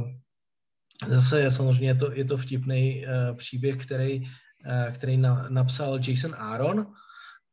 zase 1.09 1.41
je 1.41 1.51
samozřejmě 1.51 1.95
to, 1.95 2.13
je 2.13 2.25
to 2.25 2.37
vtipný 2.37 3.07
uh, 3.07 3.37
příběh, 3.37 3.77
který, 3.77 4.21
uh, 4.21 4.93
který 4.93 5.17
na, 5.17 5.49
napsal 5.49 5.99
Jason 6.09 6.35
Aaron 6.35 6.87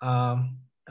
a 0.01 0.33
uh, 0.33 0.39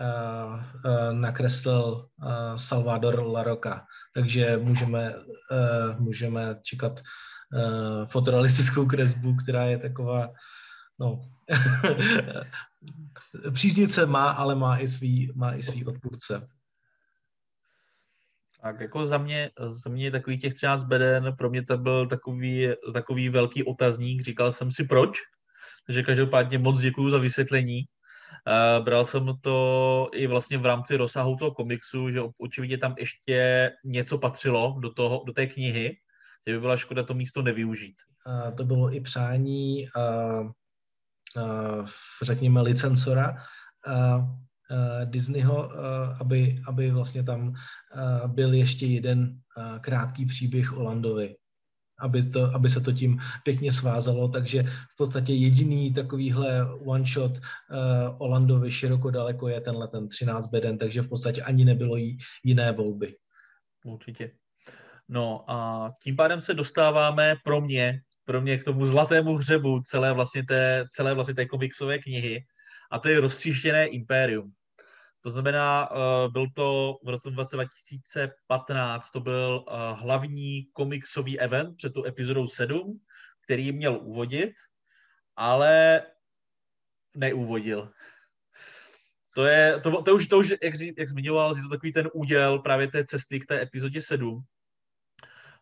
uh, 0.00 1.12
nakreslil 1.12 2.08
uh, 2.22 2.56
Salvador 2.56 3.20
Laroca. 3.20 3.86
Takže 4.14 4.56
můžeme, 4.56 5.14
uh, 5.16 6.00
můžeme 6.00 6.56
čekat 6.62 7.00
uh, 7.00 8.06
fotorealistickou 8.06 8.86
kresbu, 8.86 9.36
která 9.36 9.64
je 9.64 9.78
taková, 9.78 10.32
no, 11.00 11.20
příznice 13.52 14.06
má, 14.06 14.30
ale 14.30 14.54
má 14.54 14.78
i 14.78 14.88
svý, 14.88 15.32
má 15.34 15.54
i 15.54 15.62
svý 15.62 15.84
odpůrce. 15.84 16.48
Tak 18.62 18.80
jako 18.80 19.06
za 19.06 19.18
mě, 19.18 19.50
za 19.66 19.90
mě 19.90 20.10
takový 20.10 20.38
těch 20.38 20.54
13 20.54 20.84
beden, 20.84 21.34
pro 21.38 21.50
mě 21.50 21.64
to 21.64 21.78
byl 21.78 22.06
takový, 22.06 22.68
takový 22.92 23.28
velký 23.28 23.64
otazník, 23.64 24.22
říkal 24.22 24.52
jsem 24.52 24.70
si 24.70 24.84
proč, 24.84 25.18
takže 25.86 26.02
každopádně 26.02 26.58
moc 26.58 26.80
děkuji 26.80 27.10
za 27.10 27.18
vysvětlení. 27.18 27.84
Uh, 28.46 28.84
bral 28.84 29.04
jsem 29.04 29.26
to 29.40 30.08
i 30.12 30.26
vlastně 30.26 30.58
v 30.58 30.66
rámci 30.66 30.96
rozsahu 30.96 31.36
toho 31.36 31.50
komiksu, 31.50 32.10
že 32.10 32.20
očividně 32.38 32.78
tam 32.78 32.94
ještě 32.98 33.70
něco 33.84 34.18
patřilo 34.18 34.76
do, 34.80 34.92
toho, 34.92 35.22
do 35.26 35.32
té 35.32 35.46
knihy, 35.46 35.96
že 36.46 36.52
by 36.52 36.60
byla 36.60 36.76
škoda 36.76 37.02
to 37.02 37.14
místo 37.14 37.42
nevyužít. 37.42 37.96
Uh, 38.26 38.54
to 38.54 38.64
bylo 38.64 38.94
i 38.94 39.00
přání, 39.00 39.88
uh, 39.96 40.50
uh, 41.36 41.88
řekněme, 42.22 42.60
licencora. 42.60 43.36
Uh, 43.86 44.47
Disneyho, 45.04 45.66
uh, 45.66 45.72
aby, 46.20 46.62
aby 46.68 46.90
vlastně 46.90 47.22
tam 47.22 47.48
uh, 47.48 47.54
byl 48.26 48.54
ještě 48.54 48.86
jeden 48.86 49.38
krátký 49.80 50.26
příběh 50.26 50.76
o 50.76 50.82
Landovi. 50.82 51.34
Aby, 52.00 52.22
to, 52.22 52.54
aby 52.54 52.68
se 52.68 52.80
to 52.80 52.92
tím 52.92 53.18
pěkně 53.44 53.72
svázalo, 53.72 54.28
takže 54.28 54.62
v 54.62 54.96
podstatě 54.98 55.32
jediný 55.32 55.94
takovýhle 55.94 56.66
one 56.86 57.04
shot 57.04 57.38
uh, 57.38 57.38
o 58.18 58.28
Landovi 58.28 58.70
široko 58.70 59.10
daleko 59.10 59.48
je 59.48 59.60
tenhle 59.60 59.88
ten 59.88 60.08
13 60.08 60.46
beden, 60.46 60.78
takže 60.78 61.02
v 61.02 61.08
podstatě 61.08 61.42
ani 61.42 61.64
nebylo 61.64 61.96
jí 61.96 62.18
jiné 62.44 62.72
volby. 62.72 63.14
Určitě. 63.84 64.30
No 65.08 65.50
a 65.50 65.90
tím 66.02 66.16
pádem 66.16 66.40
se 66.40 66.54
dostáváme 66.54 67.36
pro 67.44 67.60
mě, 67.60 68.00
pro 68.24 68.40
mě 68.40 68.58
k 68.58 68.64
tomu 68.64 68.86
zlatému 68.86 69.36
hřebu 69.36 69.80
celé 69.80 70.12
vlastně 70.12 70.44
té, 70.44 70.84
celé 70.92 71.14
vlastně 71.14 71.34
té 71.34 71.46
komiksové 71.46 71.98
knihy 71.98 72.44
a 72.90 72.98
to 72.98 73.08
je 73.08 73.20
roztříštěné 73.20 73.86
impérium. 73.86 74.52
To 75.20 75.30
znamená, 75.30 75.88
eh, 75.90 76.28
byl 76.28 76.46
to 76.54 76.98
v 77.04 77.08
roce 77.08 77.56
2015, 77.56 79.10
to 79.10 79.20
byl 79.20 79.64
eh, 79.68 79.72
hlavní 79.94 80.64
komiksový 80.72 81.40
event 81.40 81.76
před 81.76 81.92
tu 81.92 82.04
epizodou 82.04 82.48
7, 82.48 83.00
který 83.44 83.72
měl 83.72 83.98
uvodit, 84.02 84.52
ale 85.36 86.02
neúvodil. 87.16 87.92
To 89.34 89.46
je, 89.46 89.80
to, 89.80 90.02
to 90.02 90.14
už, 90.14 90.26
to 90.26 90.38
už 90.38 90.50
jak, 90.62 90.74
jak 90.98 91.08
zmiňoval, 91.08 91.56
je 91.56 91.62
to 91.62 91.68
takový 91.68 91.92
ten 91.92 92.08
úděl 92.14 92.58
právě 92.58 92.88
té 92.88 93.04
cesty 93.04 93.40
k 93.40 93.46
té 93.46 93.62
epizodě 93.62 94.02
7. 94.02 94.44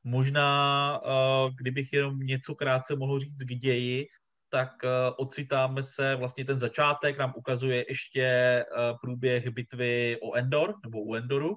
Možná, 0.04 1.00
uh, 1.04 1.54
kdybych 1.54 1.92
jenom 1.92 2.18
něco 2.18 2.54
krátce 2.54 2.96
mohl 2.96 3.20
říct 3.20 3.42
k 3.42 3.54
ději, 3.54 4.06
tak 4.56 4.72
uh, 4.84 4.90
ocitáme 5.16 5.82
se, 5.82 6.16
vlastně 6.16 6.44
ten 6.44 6.60
začátek 6.60 7.18
nám 7.18 7.32
ukazuje 7.36 7.84
ještě 7.88 8.26
uh, 8.64 8.98
průběh 8.98 9.48
bitvy 9.48 10.16
o 10.22 10.34
Endor, 10.34 10.74
nebo 10.84 11.02
u 11.02 11.14
Endoru. 11.14 11.56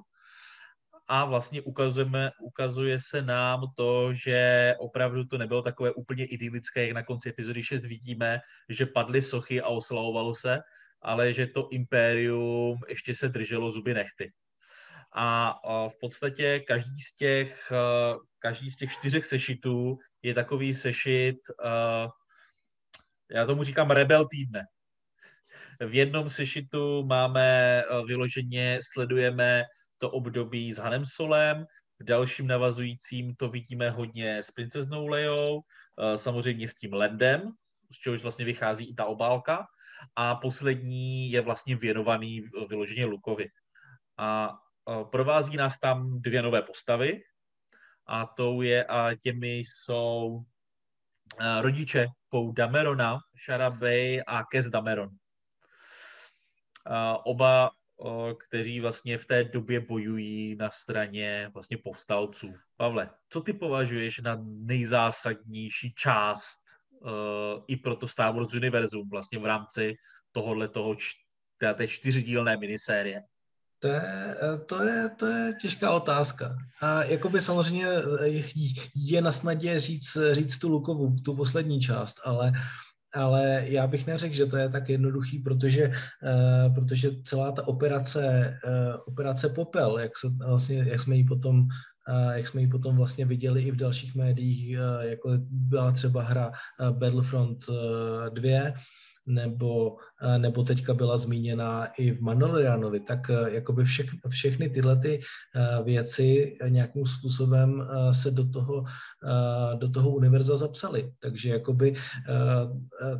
A 1.07 1.25
vlastně 1.25 1.61
ukazujeme, 1.61 2.31
ukazuje 2.41 2.99
se 2.99 3.21
nám 3.21 3.61
to, 3.77 4.13
že 4.13 4.75
opravdu 4.79 5.25
to 5.25 5.37
nebylo 5.37 5.61
takové 5.61 5.91
úplně 5.91 6.25
idylické, 6.25 6.87
jak 6.87 6.91
na 6.91 7.03
konci 7.03 7.29
epizody 7.29 7.63
6 7.63 7.85
vidíme, 7.85 8.39
že 8.69 8.85
padly 8.85 9.21
sochy 9.21 9.61
a 9.61 9.67
oslavovalo 9.67 10.35
se, 10.35 10.59
ale 11.01 11.33
že 11.33 11.47
to 11.47 11.69
impérium 11.71 12.79
ještě 12.87 13.15
se 13.15 13.29
drželo 13.29 13.71
zuby 13.71 13.93
nechty. 13.93 14.31
A 15.15 15.55
v 15.87 15.99
podstatě 16.01 16.59
každý 16.59 17.01
z 17.01 17.15
těch, 17.15 17.71
každý 18.39 18.69
z 18.69 18.75
těch 18.75 18.91
čtyřech 18.91 19.25
sešitů 19.25 19.97
je 20.21 20.33
takový 20.33 20.75
sešit 20.75 21.37
já 23.31 23.45
tomu 23.45 23.63
říkám 23.63 23.91
rebel 23.91 24.27
týdne. 24.27 24.65
V 25.79 25.95
jednom 25.95 26.29
sešitu 26.29 27.05
máme 27.05 27.79
eh, 27.83 28.05
vyloženě, 28.05 28.79
sledujeme 28.93 29.65
to 29.97 30.11
období 30.11 30.73
s 30.73 30.77
Hanem 30.77 31.05
Solem, 31.05 31.65
v 31.99 32.03
dalším 32.03 32.47
navazujícím 32.47 33.35
to 33.35 33.49
vidíme 33.49 33.89
hodně 33.89 34.37
s 34.37 34.51
princeznou 34.51 35.07
Leou, 35.07 35.61
eh, 35.61 36.17
samozřejmě 36.17 36.67
s 36.67 36.75
tím 36.75 36.93
Lendem, 36.93 37.51
z 37.91 37.95
čehož 37.95 38.21
vlastně 38.21 38.45
vychází 38.45 38.89
i 38.89 38.93
ta 38.93 39.05
obálka. 39.05 39.65
A 40.15 40.35
poslední 40.35 41.31
je 41.31 41.41
vlastně 41.41 41.75
věnovaný 41.75 42.43
vyloženě 42.69 43.05
Lukovi. 43.05 43.47
A 44.17 44.53
eh, 44.89 45.05
provází 45.11 45.57
nás 45.57 45.79
tam 45.79 46.21
dvě 46.21 46.41
nové 46.41 46.61
postavy, 46.61 47.21
a 48.09 48.25
tou 48.25 48.61
je, 48.61 48.83
a 48.83 49.15
těmi 49.15 49.57
jsou 49.57 50.41
rodiče 51.61 52.07
Pou 52.29 52.51
Damerona, 52.51 53.17
Bay 53.69 54.21
a 54.27 54.43
Kes 54.51 54.69
Dameron. 54.69 55.09
Oba, 57.25 57.71
kteří 58.37 58.79
vlastně 58.79 59.17
v 59.17 59.25
té 59.25 59.43
době 59.43 59.79
bojují 59.79 60.55
na 60.55 60.69
straně 60.69 61.49
vlastně 61.53 61.77
povstalců. 61.77 62.53
Pavle, 62.77 63.09
co 63.29 63.41
ty 63.41 63.53
považuješ 63.53 64.19
na 64.19 64.37
nejzásadnější 64.43 65.93
část 65.93 66.59
i 67.67 67.77
pro 67.77 67.95
to 67.95 68.07
Star 68.07 68.35
Wars 68.35 68.53
univerzum 68.53 69.09
vlastně 69.09 69.39
v 69.39 69.45
rámci 69.45 69.95
tohohle 70.31 70.67
toho 70.67 70.95
té 71.75 71.87
čtyřdílné 71.87 72.57
minisérie? 72.57 73.21
To 73.79 73.87
je, 73.87 74.01
to, 74.65 74.83
je, 74.83 75.09
to 75.09 75.25
je 75.25 75.53
těžká 75.61 75.91
otázka. 75.91 76.55
A 76.81 77.03
jakoby 77.03 77.41
samozřejmě 77.41 77.85
je 78.95 79.21
na 79.21 79.31
snadě 79.31 79.79
říct, 79.79 80.17
říct 80.31 80.57
tu 80.57 80.69
Lukovu, 80.69 81.15
tu 81.25 81.35
poslední 81.35 81.81
část, 81.81 82.21
ale 82.25 82.51
ale 83.13 83.63
já 83.67 83.87
bych 83.87 84.07
neřekl, 84.07 84.35
že 84.35 84.45
to 84.45 84.57
je 84.57 84.69
tak 84.69 84.89
jednoduchý, 84.89 85.39
protože, 85.39 85.87
uh, 85.87 86.73
protože 86.73 87.11
celá 87.23 87.51
ta 87.51 87.67
operace, 87.67 88.53
operace 89.05 89.49
Popel, 89.49 89.99
jak, 89.99 90.17
se, 90.17 90.27
vlastně, 90.45 90.77
jak 90.77 90.99
jsme 90.99 91.15
ji 91.15 91.23
potom 91.23 91.67
jak 92.33 92.47
jsme 92.47 92.61
ji 92.61 92.67
potom 92.67 92.97
vlastně 92.97 93.25
viděli 93.25 93.61
i 93.61 93.71
v 93.71 93.75
dalších 93.75 94.15
médiích, 94.15 94.77
jako 94.99 95.31
byla 95.49 95.91
třeba 95.91 96.23
hra 96.23 96.51
Battlefront 96.91 97.69
uh, 97.69 97.75
2, 98.29 98.73
nebo, 99.29 99.95
eh, 100.21 100.39
nebo 100.39 100.63
teďka 100.63 100.93
byla 100.93 101.17
zmíněna 101.17 101.85
i 101.85 102.11
v 102.11 102.21
Mandalorianovi, 102.21 102.99
tak 102.99 103.29
eh, 103.29 103.51
jakoby 103.51 103.83
všech, 103.83 104.09
všechny 104.27 104.69
tyhle 104.69 104.97
ty 104.97 105.19
eh, 105.19 105.83
věci 105.83 106.57
nějakým 106.69 107.05
způsobem 107.05 107.83
se 108.11 108.31
do 108.31 108.49
toho, 108.49 108.83
do 109.75 109.89
toho 109.89 110.09
univerza 110.09 110.57
zapsaly. 110.57 111.11
Takže 111.19 111.49
jakoby 111.49 111.95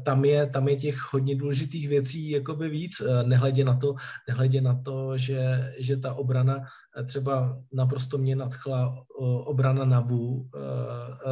tam 0.04 0.26
je, 0.26 0.48
tam 0.48 0.67
je 0.67 0.76
těch 0.76 1.13
hodně 1.13 1.36
důležitých 1.36 1.89
věcí 1.89 2.30
jakoby 2.30 2.69
víc, 2.69 3.02
nehledě 3.24 3.65
na 3.65 3.78
to, 3.78 3.95
nehledě 4.28 4.62
na 4.62 4.82
to 4.86 5.17
že, 5.17 5.74
že 5.80 5.98
ta 5.98 6.13
obrana 6.13 6.62
třeba 7.06 7.58
naprosto 7.74 8.17
mě 8.17 8.36
nadchla 8.36 9.06
obrana 9.45 9.86
Nabu 9.86 10.50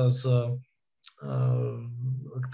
z 0.07 0.27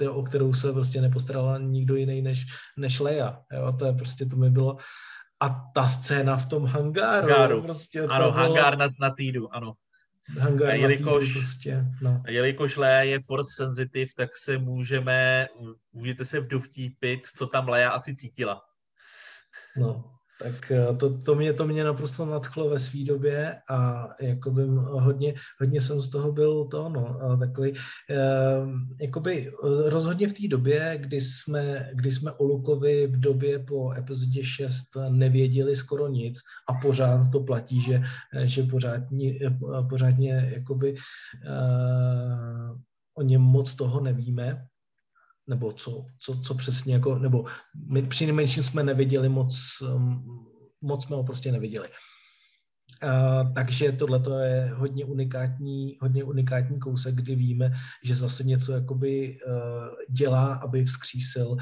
o 0.09 0.23
kterou 0.23 0.53
se 0.53 0.73
prostě 0.73 1.01
nepostarala 1.01 1.57
nikdo 1.57 1.95
jiný 1.95 2.21
než, 2.21 2.45
než 2.77 2.99
Leia. 2.99 3.41
Jo? 3.53 3.73
To 3.79 3.85
je 3.85 3.93
prostě, 3.93 4.25
to 4.25 4.35
mi 4.35 4.49
bylo... 4.49 4.77
A 5.39 5.49
ta 5.73 5.87
scéna 5.87 6.37
v 6.37 6.49
tom 6.49 6.65
hangáru. 6.65 7.27
hangáru. 7.27 7.61
Prostě 7.61 8.01
ano, 8.01 8.25
to 8.25 8.31
hangár 8.31 8.77
bylo... 8.77 8.87
na, 8.87 8.93
na 8.99 9.15
týdu, 9.15 9.55
ano. 9.55 9.73
Hangar 10.39 10.69
a 10.69 10.73
jelikož, 10.73 11.33
prostě, 11.33 11.85
no. 12.01 12.21
a 12.25 12.31
jelikož 12.31 12.77
Lea 12.77 13.01
je 13.01 13.19
force 13.21 13.53
sensitive, 13.55 14.11
tak 14.17 14.37
se 14.37 14.57
můžeme, 14.57 15.47
můžete 15.93 16.25
se 16.25 16.39
vdovtípit, 16.39 17.27
co 17.27 17.47
tam 17.47 17.69
Lea 17.69 17.91
asi 17.91 18.15
cítila. 18.15 18.61
No, 19.77 20.13
tak 20.43 20.71
eh, 20.71 20.95
to, 20.95 21.17
to, 21.17 21.35
mě, 21.35 21.53
to 21.53 21.67
mě 21.67 21.83
naprosto 21.83 22.25
nadchlo 22.25 22.69
ve 22.69 22.79
své 22.79 23.03
době 23.03 23.55
a 23.69 24.09
jakoby 24.21 24.63
hodně, 24.67 25.33
hodně 25.59 25.81
jsem 25.81 26.01
z 26.01 26.09
toho 26.09 26.31
byl 26.31 26.65
to, 26.65 26.89
no, 26.89 27.37
takový, 27.39 27.73
eh, 28.09 28.67
jakoby 29.01 29.47
eh, 29.47 29.89
rozhodně 29.89 30.27
v 30.27 30.33
té 30.33 30.47
době, 30.47 30.97
kdy 31.01 31.21
jsme, 31.21 31.89
kdy 31.93 32.11
jsme 32.11 32.31
o 32.31 32.43
Lukovi 32.43 33.07
v 33.07 33.19
době 33.19 33.59
po 33.59 33.93
epizodě 33.93 34.43
6 34.43 34.85
nevěděli 35.09 35.75
skoro 35.75 36.07
nic 36.07 36.39
a 36.69 36.73
pořád 36.73 37.31
to 37.31 37.39
platí, 37.39 37.81
že, 37.81 38.01
že 38.43 38.63
pořádně, 38.63 39.39
pořádně 39.89 40.51
jakoby 40.53 40.95
o 43.17 43.21
něm 43.21 43.41
moc 43.41 43.75
toho 43.75 44.01
nevíme, 44.01 44.65
nebo 45.47 45.71
co, 45.71 46.05
co, 46.19 46.41
co 46.41 46.55
přesně 46.55 46.93
jako, 46.93 47.19
nebo 47.19 47.45
my 47.89 48.01
při 48.01 48.25
jsme 48.63 48.83
neviděli 48.83 49.29
moc, 49.29 49.57
moc 50.81 51.03
jsme 51.03 51.15
ho 51.15 51.23
prostě 51.23 51.51
neviděli. 51.51 51.89
Uh, 53.03 53.53
takže 53.53 53.91
tohle 53.91 54.47
je 54.47 54.71
hodně 54.75 55.05
unikátní, 55.05 55.97
hodně 56.01 56.23
unikátní 56.23 56.79
kousek, 56.79 57.15
kdy 57.15 57.35
víme, 57.35 57.71
že 58.03 58.15
zase 58.15 58.43
něco 58.43 58.71
jakoby 58.71 59.37
uh, 59.47 59.53
dělá, 60.09 60.53
aby 60.53 60.85
vzkřísil 60.85 61.47
uh, 61.47 61.57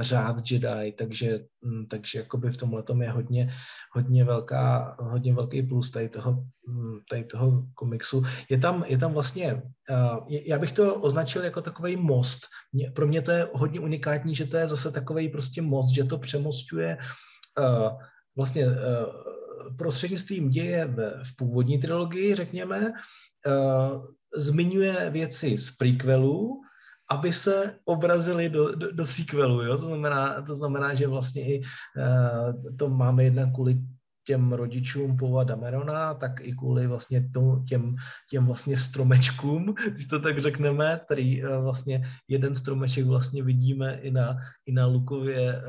řád 0.00 0.36
Jedi, 0.50 0.92
takže, 0.98 1.40
um, 1.62 1.86
takže 1.86 2.18
jakoby 2.18 2.50
v 2.50 2.56
tomhle 2.56 2.82
je 3.02 3.10
hodně, 3.10 3.52
hodně, 3.92 4.24
velká, 4.24 4.96
hodně 5.00 5.34
velký 5.34 5.62
plus 5.62 5.90
tady 5.90 6.08
toho, 6.08 6.44
um, 6.68 7.00
tady 7.10 7.24
toho 7.24 7.66
komiksu. 7.74 8.22
Je 8.50 8.58
tam, 8.58 8.84
je 8.86 8.98
tam 8.98 9.12
vlastně, 9.12 9.62
uh, 9.90 10.26
já 10.28 10.58
bych 10.58 10.72
to 10.72 10.94
označil 10.94 11.44
jako 11.44 11.62
takový 11.62 11.96
most. 11.96 12.40
Mě, 12.72 12.90
pro 12.90 13.06
mě 13.06 13.22
to 13.22 13.30
je 13.30 13.48
hodně 13.52 13.80
unikátní, 13.80 14.34
že 14.34 14.46
to 14.46 14.56
je 14.56 14.68
zase 14.68 14.92
takový 14.92 15.28
prostě 15.28 15.62
most, 15.62 15.94
že 15.94 16.04
to 16.04 16.18
přemostuje 16.18 16.98
vlastně 18.36 18.66
prostřednictvím 19.76 20.50
děje 20.50 20.86
v, 20.86 21.22
v 21.24 21.36
původní 21.36 21.78
trilogii, 21.78 22.34
řekněme, 22.34 22.92
uh, 23.46 24.04
zmiňuje 24.36 25.10
věci 25.10 25.58
z 25.58 25.70
prequelu, 25.70 26.60
aby 27.10 27.32
se 27.32 27.74
obrazili 27.84 28.48
do, 28.48 28.74
do, 28.74 28.92
do 28.92 29.04
sequelu. 29.04 29.62
Jo? 29.62 29.76
To, 29.76 29.86
znamená, 29.86 30.42
to 30.42 30.54
znamená, 30.54 30.94
že 30.94 31.06
vlastně 31.06 31.54
i 31.54 31.60
uh, 31.60 32.76
to 32.76 32.88
máme 32.88 33.24
jednak 33.24 33.54
kvůli 33.54 33.78
těm 34.24 34.52
rodičům 34.52 35.16
Pova 35.16 35.44
Damerona, 35.44 36.14
tak 36.14 36.40
i 36.40 36.52
kvůli 36.52 36.86
vlastně 36.86 37.30
to, 37.34 37.62
těm, 37.68 37.96
těm 38.30 38.46
vlastně 38.46 38.76
stromečkům, 38.76 39.74
když 39.90 40.06
to 40.06 40.20
tak 40.20 40.38
řekneme, 40.38 41.00
který 41.04 41.44
uh, 41.44 41.62
vlastně 41.62 42.08
jeden 42.28 42.54
stromeček 42.54 43.06
vlastně 43.06 43.42
vidíme 43.42 43.98
i 44.02 44.10
na, 44.10 44.36
i 44.66 44.72
na 44.72 44.86
Lukově, 44.86 45.62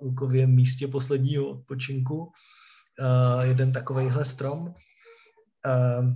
Lukově 0.00 0.46
místě 0.46 0.88
posledního 0.88 1.48
odpočinku 1.48 2.32
uh, 3.00 3.40
jeden 3.40 3.72
takovýhle 3.72 4.24
strom. 4.24 4.74
Uh, 5.66 6.12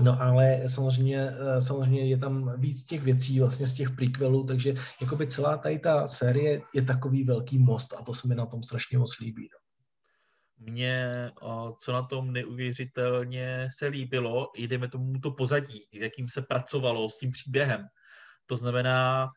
No 0.00 0.22
ale 0.22 0.68
samozřejmě, 0.68 1.30
uh, 1.30 1.58
samozřejmě 1.58 2.08
je 2.08 2.18
tam 2.18 2.60
víc 2.60 2.84
těch 2.84 3.02
věcí 3.02 3.40
vlastně 3.40 3.66
z 3.66 3.74
těch 3.74 3.90
prequelů, 3.90 4.46
takže 4.46 4.74
jakoby 5.00 5.26
celá 5.26 5.56
tady 5.56 5.78
ta 5.78 6.08
série 6.08 6.60
je 6.74 6.82
takový 6.82 7.24
velký 7.24 7.58
most 7.58 7.92
a 7.92 8.02
to 8.02 8.14
se 8.14 8.28
mi 8.28 8.34
na 8.34 8.46
tom 8.46 8.62
strašně 8.62 8.98
moc 8.98 9.18
líbí. 9.18 9.48
No. 9.52 9.58
Mně, 10.72 11.30
co 11.80 11.92
na 11.92 12.02
tom 12.02 12.32
neuvěřitelně 12.32 13.68
se 13.78 13.86
líbilo, 13.86 14.50
jdeme 14.56 14.88
tomu 14.88 15.20
to 15.20 15.30
pozadí, 15.30 15.88
jakým 15.92 16.28
se 16.28 16.42
pracovalo 16.42 17.10
s 17.10 17.18
tím 17.18 17.32
příběhem. 17.32 17.86
To 18.46 18.56
znamená, 18.56 19.28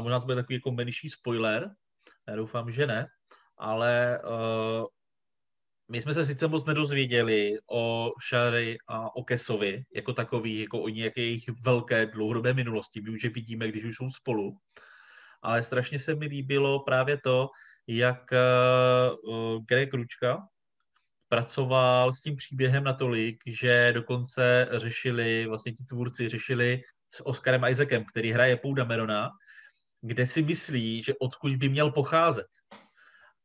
možná 0.00 0.20
to 0.20 0.26
bude 0.26 0.36
takový 0.36 0.54
jako 0.54 0.70
menší 0.70 1.10
spoiler, 1.10 1.70
já 2.28 2.36
doufám, 2.36 2.72
že 2.72 2.86
ne, 2.86 3.06
ale 3.58 4.20
my 5.88 6.02
jsme 6.02 6.14
se 6.14 6.26
sice 6.26 6.48
moc 6.48 6.64
nedozvěděli 6.64 7.58
o 7.70 8.12
Shari 8.28 8.78
a 8.88 9.16
o 9.16 9.24
Kesovi 9.24 9.84
jako 9.94 10.12
takový, 10.12 10.60
jako 10.60 10.82
o 10.82 10.88
nějaké 10.88 11.20
jejich 11.20 11.44
velké 11.62 12.06
dlouhodobé 12.06 12.54
minulosti. 12.54 13.00
My 13.00 13.10
už 13.10 13.24
je 13.24 13.30
vidíme, 13.30 13.68
když 13.68 13.84
už 13.84 13.96
jsou 13.96 14.10
spolu. 14.10 14.56
Ale 15.42 15.62
strašně 15.62 15.98
se 15.98 16.14
mi 16.14 16.26
líbilo 16.26 16.80
právě 16.80 17.18
to, 17.24 17.48
jak 17.86 18.22
uh, 18.32 19.64
Greg 19.64 19.94
Ručka 19.94 20.48
pracoval 21.28 22.12
s 22.12 22.20
tím 22.20 22.36
příběhem 22.36 22.84
natolik, 22.84 23.42
že 23.46 23.92
dokonce 23.94 24.68
řešili, 24.72 25.46
vlastně 25.46 25.72
ti 25.72 25.84
tvůrci 25.84 26.28
řešili 26.28 26.82
s 27.14 27.26
Oscarem 27.26 27.64
Isaacem, 27.64 28.04
který 28.04 28.32
hraje 28.32 28.56
Pou 28.56 28.74
Damerona, 28.74 29.30
kde 30.00 30.26
si 30.26 30.42
myslí, 30.42 31.02
že 31.02 31.14
odkud 31.20 31.56
by 31.56 31.68
měl 31.68 31.90
pocházet 31.90 32.46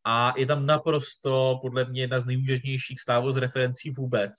a 0.10 0.34
je 0.38 0.46
tam 0.46 0.66
naprosto, 0.66 1.60
podle 1.62 1.86
mě, 1.86 2.02
jedna 2.02 2.20
z 2.20 2.26
nejúžasnějších 2.26 3.00
stávů 3.00 3.32
z 3.32 3.38
referencí 3.38 3.90
vůbec, 3.90 4.32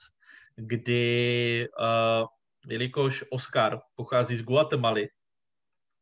kdy, 0.56 1.68
uh, 1.80 2.26
jelikož 2.68 3.24
Oscar 3.30 3.80
pochází 3.94 4.36
z 4.36 4.42
Guatemaly, 4.42 5.08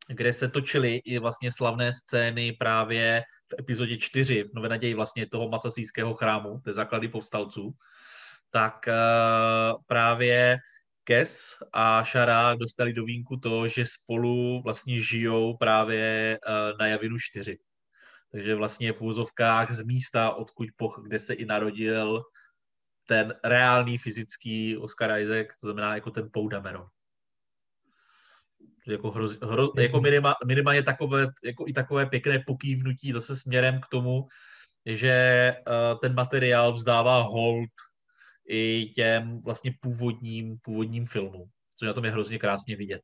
kde 0.09 0.33
se 0.33 0.49
točily 0.49 0.97
i 0.97 1.19
vlastně 1.19 1.53
slavné 1.53 1.93
scény 1.93 2.53
právě 2.53 3.23
v 3.51 3.61
epizodě 3.61 3.97
4, 3.97 4.43
v 4.43 4.55
Nové 4.55 4.69
naději 4.69 4.95
vlastně 4.95 5.27
toho 5.27 5.49
masasijského 5.49 6.15
chrámu, 6.15 6.61
té 6.65 6.73
základy 6.73 7.09
povstalců, 7.09 7.73
tak 8.51 8.89
uh, 8.89 9.83
právě 9.87 10.59
Kes 11.05 11.59
a 11.73 12.05
Šara 12.05 12.55
dostali 12.55 12.93
do 12.93 13.05
vínku 13.05 13.37
to, 13.37 13.69
že 13.69 13.87
spolu 13.87 14.63
vlastně 14.63 15.01
žijou 15.01 15.57
právě 15.57 16.39
uh, 16.49 16.79
na 16.79 16.87
Javinu 16.87 17.19
4 17.19 17.59
takže 18.33 18.55
vlastně 18.55 18.93
v 18.93 19.03
úzovkách 19.03 19.73
z 19.73 19.83
místa, 19.83 20.31
odkud 20.31 20.69
poch, 20.77 21.01
kde 21.03 21.19
se 21.19 21.35
i 21.35 21.45
narodil 21.45 22.23
ten 23.07 23.35
reálný 23.45 23.99
fyzický 23.99 24.77
Oscar 24.77 25.21
Isaac, 25.21 25.47
to 25.61 25.67
znamená 25.67 25.95
jako 25.95 26.11
ten 26.11 26.29
Pou 26.33 26.49
Dameron. 26.49 26.87
Jako, 28.87 29.11
hroz, 29.11 29.39
hro, 29.41 29.73
jako 29.79 30.01
minima, 30.01 30.35
minimálně 30.47 30.83
takové, 30.83 31.27
jako 31.45 31.65
i 31.69 31.73
takové 31.73 32.07
pěkné 32.07 32.39
pokývnutí 32.47 33.13
zase 33.13 33.37
směrem 33.37 33.81
k 33.81 33.87
tomu, 33.91 34.29
že 34.87 35.55
uh, 35.67 36.01
ten 36.01 36.15
materiál 36.15 36.73
vzdává 36.73 37.23
hold 37.23 37.71
i 38.49 38.93
těm 38.95 39.43
vlastně 39.43 39.73
původním, 39.81 40.59
původním 40.63 41.07
filmům, 41.07 41.51
což 41.77 41.87
na 41.87 41.93
tom 41.93 42.05
je 42.05 42.11
hrozně 42.11 42.39
krásně 42.39 42.77
vidět. 42.77 43.03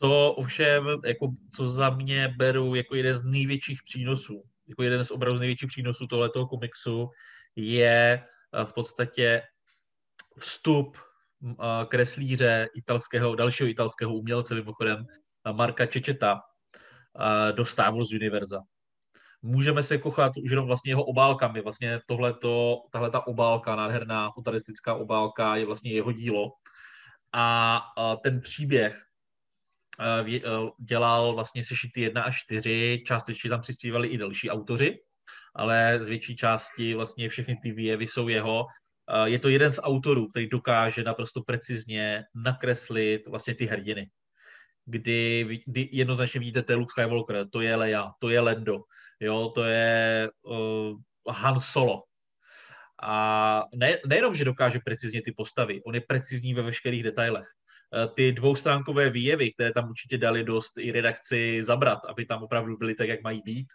Co 0.00 0.32
ovšem, 0.32 0.86
jako, 1.04 1.28
co 1.52 1.68
za 1.68 1.90
mě 1.90 2.34
beru 2.36 2.74
jako 2.74 2.94
jeden 2.94 3.16
z 3.16 3.24
největších 3.24 3.82
přínosů, 3.82 4.42
jako 4.68 4.82
jeden 4.82 5.04
z 5.04 5.10
opravdu 5.10 5.36
z 5.36 5.40
největších 5.40 5.68
přínosů 5.68 6.06
tohoto 6.06 6.46
komiksu, 6.46 7.10
je 7.56 8.24
eh, 8.52 8.64
v 8.64 8.72
podstatě 8.72 9.42
vstup 10.38 10.96
eh, 10.96 11.54
kreslíře 11.88 12.68
italského, 12.74 13.34
dalšího 13.34 13.68
italského 13.68 14.14
umělce, 14.14 14.54
mimochodem 14.54 15.06
eh, 15.46 15.52
Marka 15.52 15.86
Čečeta, 15.86 16.40
do 17.52 17.64
Star 17.64 17.94
Wars 17.94 18.12
univerza. 18.12 18.60
Můžeme 19.42 19.82
se 19.82 19.98
kochat 19.98 20.32
už 20.36 20.50
jenom 20.50 20.66
vlastně 20.66 20.90
jeho 20.90 21.04
obálkami. 21.04 21.60
Vlastně 21.60 22.00
tohleto, 22.06 22.82
tahle 22.92 23.10
ta 23.10 23.26
obálka, 23.26 23.76
nádherná 23.76 24.30
fotorealistická 24.30 24.94
obálka 24.94 25.56
je 25.56 25.66
vlastně 25.66 25.92
jeho 25.92 26.12
dílo. 26.12 26.52
A 27.32 27.80
ten 28.22 28.40
příběh 28.40 29.09
dělal 30.78 31.34
vlastně 31.34 31.64
sešity 31.64 32.00
1 32.00 32.22
až 32.22 32.38
4, 32.38 33.02
částečně 33.06 33.50
tam 33.50 33.60
přispívali 33.60 34.08
i 34.08 34.18
další 34.18 34.50
autoři, 34.50 34.98
ale 35.54 35.98
z 36.00 36.08
větší 36.08 36.36
části 36.36 36.94
vlastně 36.94 37.28
všechny 37.28 37.56
ty 37.62 37.72
výjevy 37.72 38.08
jsou 38.08 38.28
jeho. 38.28 38.66
Eh, 39.10 39.28
je 39.28 39.38
to 39.38 39.48
jeden 39.48 39.72
z 39.72 39.80
autorů, 39.82 40.28
který 40.28 40.48
dokáže 40.48 41.02
naprosto 41.02 41.42
precizně 41.42 42.24
nakreslit 42.34 43.26
vlastně 43.26 43.54
ty 43.54 43.66
hrdiny. 43.66 44.10
Kdy, 44.84 45.46
kdy 45.66 45.88
jednoznačně 45.92 46.40
vidíte, 46.40 46.62
to 46.62 46.72
je 46.72 46.76
Luke 46.76 46.90
Skywalker, 46.90 47.48
to 47.52 47.60
je 47.60 47.76
Leia, 47.76 48.10
to 48.20 48.28
je 48.28 48.40
Lando, 48.40 48.82
jo, 49.20 49.48
to 49.54 49.64
je 49.64 50.30
uh, 50.42 51.00
Han 51.28 51.60
Solo. 51.60 52.02
A 53.02 53.64
ne, 53.74 53.98
nejenom, 54.06 54.34
že 54.34 54.44
dokáže 54.44 54.78
precizně 54.84 55.22
ty 55.22 55.32
postavy, 55.32 55.82
on 55.86 55.94
je 55.94 56.00
precizní 56.00 56.54
ve 56.54 56.62
veškerých 56.62 57.02
detailech. 57.02 57.46
Eh, 57.94 58.08
ty 58.14 58.32
dvoustránkové 58.32 59.10
výjevy, 59.10 59.52
které 59.52 59.72
tam 59.72 59.90
určitě 59.90 60.18
dali 60.18 60.44
dost 60.44 60.78
i 60.78 60.92
redakci 60.92 61.64
zabrat, 61.64 61.98
aby 62.08 62.26
tam 62.26 62.42
opravdu 62.42 62.76
byly 62.76 62.94
tak, 62.94 63.08
jak 63.08 63.22
mají 63.22 63.42
být. 63.42 63.66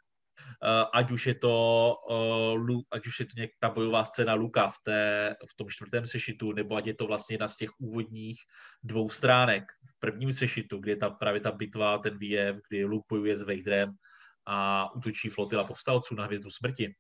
Eh, 0.63 0.86
ať 0.93 1.12
už 1.12 1.28
je 1.28 1.36
to, 1.36 1.95
eh, 2.12 2.82
ať 2.91 3.08
už 3.08 3.19
je 3.19 3.25
to 3.25 3.32
nějaká 3.36 3.69
bojová 3.75 4.06
scéna 4.06 4.34
Luka 4.34 4.69
v, 4.69 4.78
té, 4.84 5.36
v 5.51 5.56
tom 5.56 5.69
čtvrtém 5.69 6.08
sešitu, 6.08 6.51
nebo 6.51 6.75
ať 6.75 6.86
je 6.86 6.93
to 6.93 7.08
vlastně 7.08 7.34
jedna 7.34 7.47
z 7.47 7.58
těch 7.58 7.69
úvodních 7.80 8.39
dvou 8.84 9.10
stránek 9.10 9.63
v 9.95 9.99
prvním 9.99 10.34
sešitu, 10.34 10.78
kde 10.78 10.91
je 10.91 10.97
ta, 10.97 11.10
právě 11.10 11.41
ta 11.41 11.51
bitva, 11.51 11.97
ten 11.97 12.17
výjev, 12.17 12.56
kdy 12.69 12.86
Luke 12.86 13.06
bojuje 13.10 13.38
s 13.38 13.41
Vaderem 13.41 13.91
a 14.45 14.89
útočí 14.95 15.30
flotila 15.30 15.63
povstalců 15.63 16.15
na 16.15 16.25
hvězdu 16.25 16.49
smrti. 16.49 16.95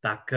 Tak 0.00 0.32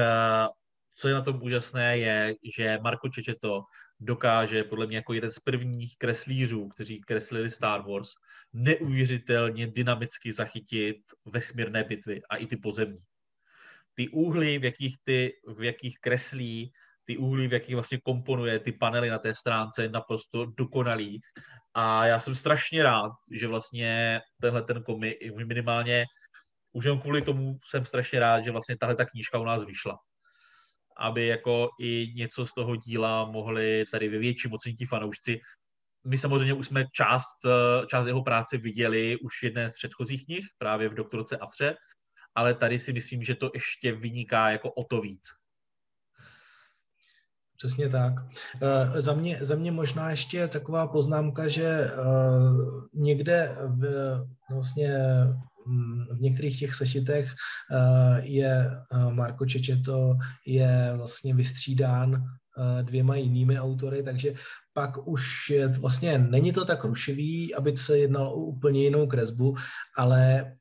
co 0.95 1.07
je 1.07 1.13
na 1.13 1.21
tom 1.21 1.43
úžasné, 1.43 1.97
je, 1.97 2.35
že 2.55 2.79
Marco 2.81 3.09
Čečeto 3.09 3.63
dokáže 3.99 4.63
podle 4.63 4.87
mě 4.87 4.95
jako 4.95 5.13
jeden 5.13 5.31
z 5.31 5.39
prvních 5.39 5.97
kreslířů, 5.97 6.67
kteří 6.67 7.01
kreslili 7.01 7.51
Star 7.51 7.81
Wars, 7.81 8.09
neuvěřitelně 8.53 9.67
dynamicky 9.67 10.31
zachytit 10.31 10.97
vesmírné 11.25 11.83
bitvy 11.83 12.21
a 12.29 12.35
i 12.35 12.47
ty 12.47 12.57
pozemní. 12.57 13.01
Ty 13.93 14.09
úhly, 14.09 14.59
v 14.59 14.63
jakých, 14.63 14.95
ty, 15.03 15.33
v 15.47 15.63
jakých 15.63 15.99
kreslí, 15.99 16.71
ty 17.05 17.17
úhly, 17.17 17.47
v 17.47 17.53
jakých 17.53 17.75
vlastně 17.75 17.99
komponuje 18.03 18.59
ty 18.59 18.71
panely 18.71 19.09
na 19.09 19.19
té 19.19 19.33
stránce, 19.33 19.89
naprosto 19.89 20.45
dokonalý. 20.45 21.21
A 21.73 22.05
já 22.05 22.19
jsem 22.19 22.35
strašně 22.35 22.83
rád, 22.83 23.11
že 23.31 23.47
vlastně 23.47 24.21
tenhle 24.41 24.61
ten 24.63 24.83
komik 24.83 25.17
minimálně 25.45 26.05
už 26.71 26.85
jen 26.85 26.99
kvůli 26.99 27.21
tomu 27.21 27.59
jsem 27.65 27.85
strašně 27.85 28.19
rád, 28.19 28.41
že 28.41 28.51
vlastně 28.51 28.77
tahle 28.77 28.95
ta 28.95 29.05
knížka 29.05 29.39
u 29.39 29.43
nás 29.43 29.63
vyšla. 29.63 29.99
Aby 30.99 31.27
jako 31.27 31.69
i 31.79 32.13
něco 32.15 32.45
z 32.45 32.53
toho 32.53 32.75
díla 32.75 33.25
mohli 33.25 33.85
tady 33.91 34.09
ve 34.09 34.17
větším 34.17 34.53
ocenit 34.53 34.77
ti 34.77 34.85
fanoušci. 34.85 35.39
My 36.07 36.17
samozřejmě 36.17 36.53
už 36.53 36.67
jsme 36.67 36.85
část, 36.93 37.37
část 37.87 38.05
jeho 38.05 38.23
práce 38.23 38.57
viděli 38.57 39.17
už 39.17 39.43
jedné 39.43 39.69
z 39.69 39.75
předchozích 39.75 40.25
knih, 40.25 40.45
právě 40.57 40.89
v 40.89 40.93
doktorce 40.93 41.37
Afře, 41.37 41.75
ale 42.35 42.53
tady 42.53 42.79
si 42.79 42.93
myslím, 42.93 43.23
že 43.23 43.35
to 43.35 43.51
ještě 43.53 43.91
vyniká 43.91 44.49
jako 44.49 44.71
o 44.71 44.83
to 44.83 45.01
víc. 45.01 45.21
Přesně 47.57 47.89
tak. 47.89 48.13
Uh, 48.13 48.97
za, 48.97 49.13
mě, 49.13 49.37
za 49.41 49.55
mě 49.55 49.71
možná 49.71 50.11
ještě 50.11 50.47
taková 50.47 50.87
poznámka, 50.87 51.47
že 51.47 51.91
uh, 51.91 52.83
někde 52.93 53.55
v, 53.67 53.83
vlastně 54.51 54.97
v 56.11 56.21
některých 56.21 56.59
těch 56.59 56.75
sešitech 56.75 57.25
uh, 57.25 58.17
je 58.25 58.69
Marko 59.09 59.45
Čečeto 59.45 60.17
je 60.45 60.93
vlastně 60.95 61.35
vystřídán 61.35 62.23
dvěma 62.81 63.15
jinými 63.15 63.59
autory, 63.59 64.03
takže 64.03 64.33
pak 64.73 65.07
už 65.07 65.49
je, 65.49 65.67
vlastně 65.67 66.17
není 66.17 66.53
to 66.53 66.65
tak 66.65 66.83
rušivý, 66.83 67.55
aby 67.55 67.77
se 67.77 67.97
jednalo 67.97 68.33
o 68.33 68.39
úplně 68.39 68.83
jinou 68.83 69.07
kresbu, 69.07 69.55
ale 69.97 70.51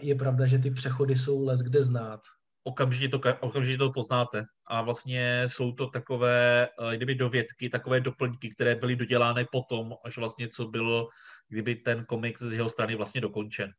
je 0.00 0.14
pravda, 0.14 0.46
že 0.46 0.58
ty 0.58 0.70
přechody 0.70 1.16
jsou 1.16 1.44
les 1.44 1.60
kde 1.60 1.82
znát 1.82 2.20
okamžitě 2.64 3.08
to, 3.08 3.20
okamžitě 3.40 3.78
to 3.78 3.92
poznáte. 3.92 4.44
A 4.68 4.82
vlastně 4.82 5.44
jsou 5.46 5.72
to 5.72 5.86
takové, 5.86 6.68
eh, 6.68 6.96
kdyby 6.96 7.14
dovědky, 7.14 7.68
takové 7.68 8.00
doplňky, 8.00 8.50
které 8.50 8.74
byly 8.74 8.96
dodělány 8.96 9.46
potom, 9.52 9.94
až 10.04 10.16
vlastně 10.18 10.48
co 10.48 10.68
bylo, 10.68 11.08
kdyby 11.48 11.74
ten 11.74 12.04
komiks 12.04 12.42
z 12.42 12.52
jeho 12.52 12.68
strany 12.68 12.96
vlastně 12.96 13.20
dokončen. 13.20 13.72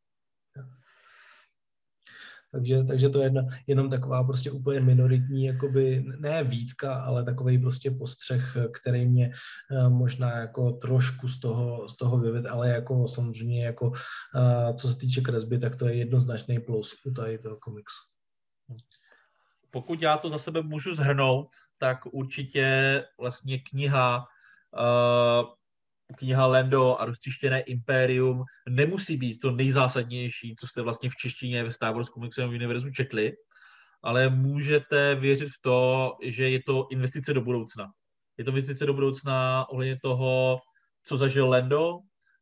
Takže, 2.54 2.84
takže 2.84 3.08
to 3.08 3.18
je 3.18 3.26
jedna, 3.26 3.42
jenom 3.66 3.90
taková 3.90 4.24
prostě 4.24 4.50
úplně 4.50 4.80
minoritní, 4.80 5.44
jakoby, 5.44 6.04
ne 6.18 6.44
výtka, 6.44 6.94
ale 6.94 7.24
takový 7.24 7.58
prostě 7.58 7.90
postřeh, 7.90 8.56
který 8.80 9.06
mě 9.06 9.30
uh, 9.70 9.90
možná 9.90 10.38
jako 10.38 10.72
trošku 10.72 11.28
z 11.28 11.40
toho, 11.40 11.88
z 11.88 11.96
toho 11.96 12.18
vyved, 12.18 12.46
ale 12.46 12.68
jako 12.68 13.08
samozřejmě 13.08 13.64
jako 13.64 13.86
uh, 13.86 14.76
co 14.76 14.88
se 14.88 14.98
týče 14.98 15.20
kresby, 15.20 15.58
tak 15.58 15.76
to 15.76 15.88
je 15.88 15.94
jednoznačný 15.94 16.58
plus 16.60 16.94
u 17.06 17.10
tady 17.10 17.38
toho 17.38 17.56
komiksu. 17.56 18.02
Pokud 19.70 20.02
já 20.02 20.16
to 20.16 20.30
za 20.30 20.38
sebe 20.38 20.62
můžu 20.62 20.94
zhrnout, 20.94 21.48
tak 21.78 21.98
určitě 22.12 23.04
vlastně 23.20 23.58
kniha 23.58 24.26
uh, 24.78 25.54
kniha 26.16 26.46
Lendo 26.46 27.00
a 27.00 27.04
roztříštěné 27.04 27.60
Imperium 27.60 28.44
nemusí 28.68 29.16
být 29.16 29.38
to 29.38 29.50
nejzásadnější, 29.50 30.56
co 30.58 30.66
jste 30.66 30.82
vlastně 30.82 31.10
v 31.10 31.16
češtině 31.16 31.64
ve 31.64 31.70
Star 31.70 31.94
Wars 31.94 32.08
komiksovém 32.08 32.50
univerzu 32.50 32.90
četli, 32.90 33.32
ale 34.02 34.30
můžete 34.30 35.14
věřit 35.14 35.48
v 35.48 35.60
to, 35.60 36.12
že 36.22 36.50
je 36.50 36.62
to 36.62 36.86
investice 36.90 37.34
do 37.34 37.40
budoucna. 37.40 37.86
Je 38.38 38.44
to 38.44 38.50
investice 38.50 38.86
do 38.86 38.94
budoucna 38.94 39.66
ohledně 39.68 39.98
toho, 40.02 40.60
co 41.04 41.16
zažil 41.16 41.48
Lendo 41.48 41.98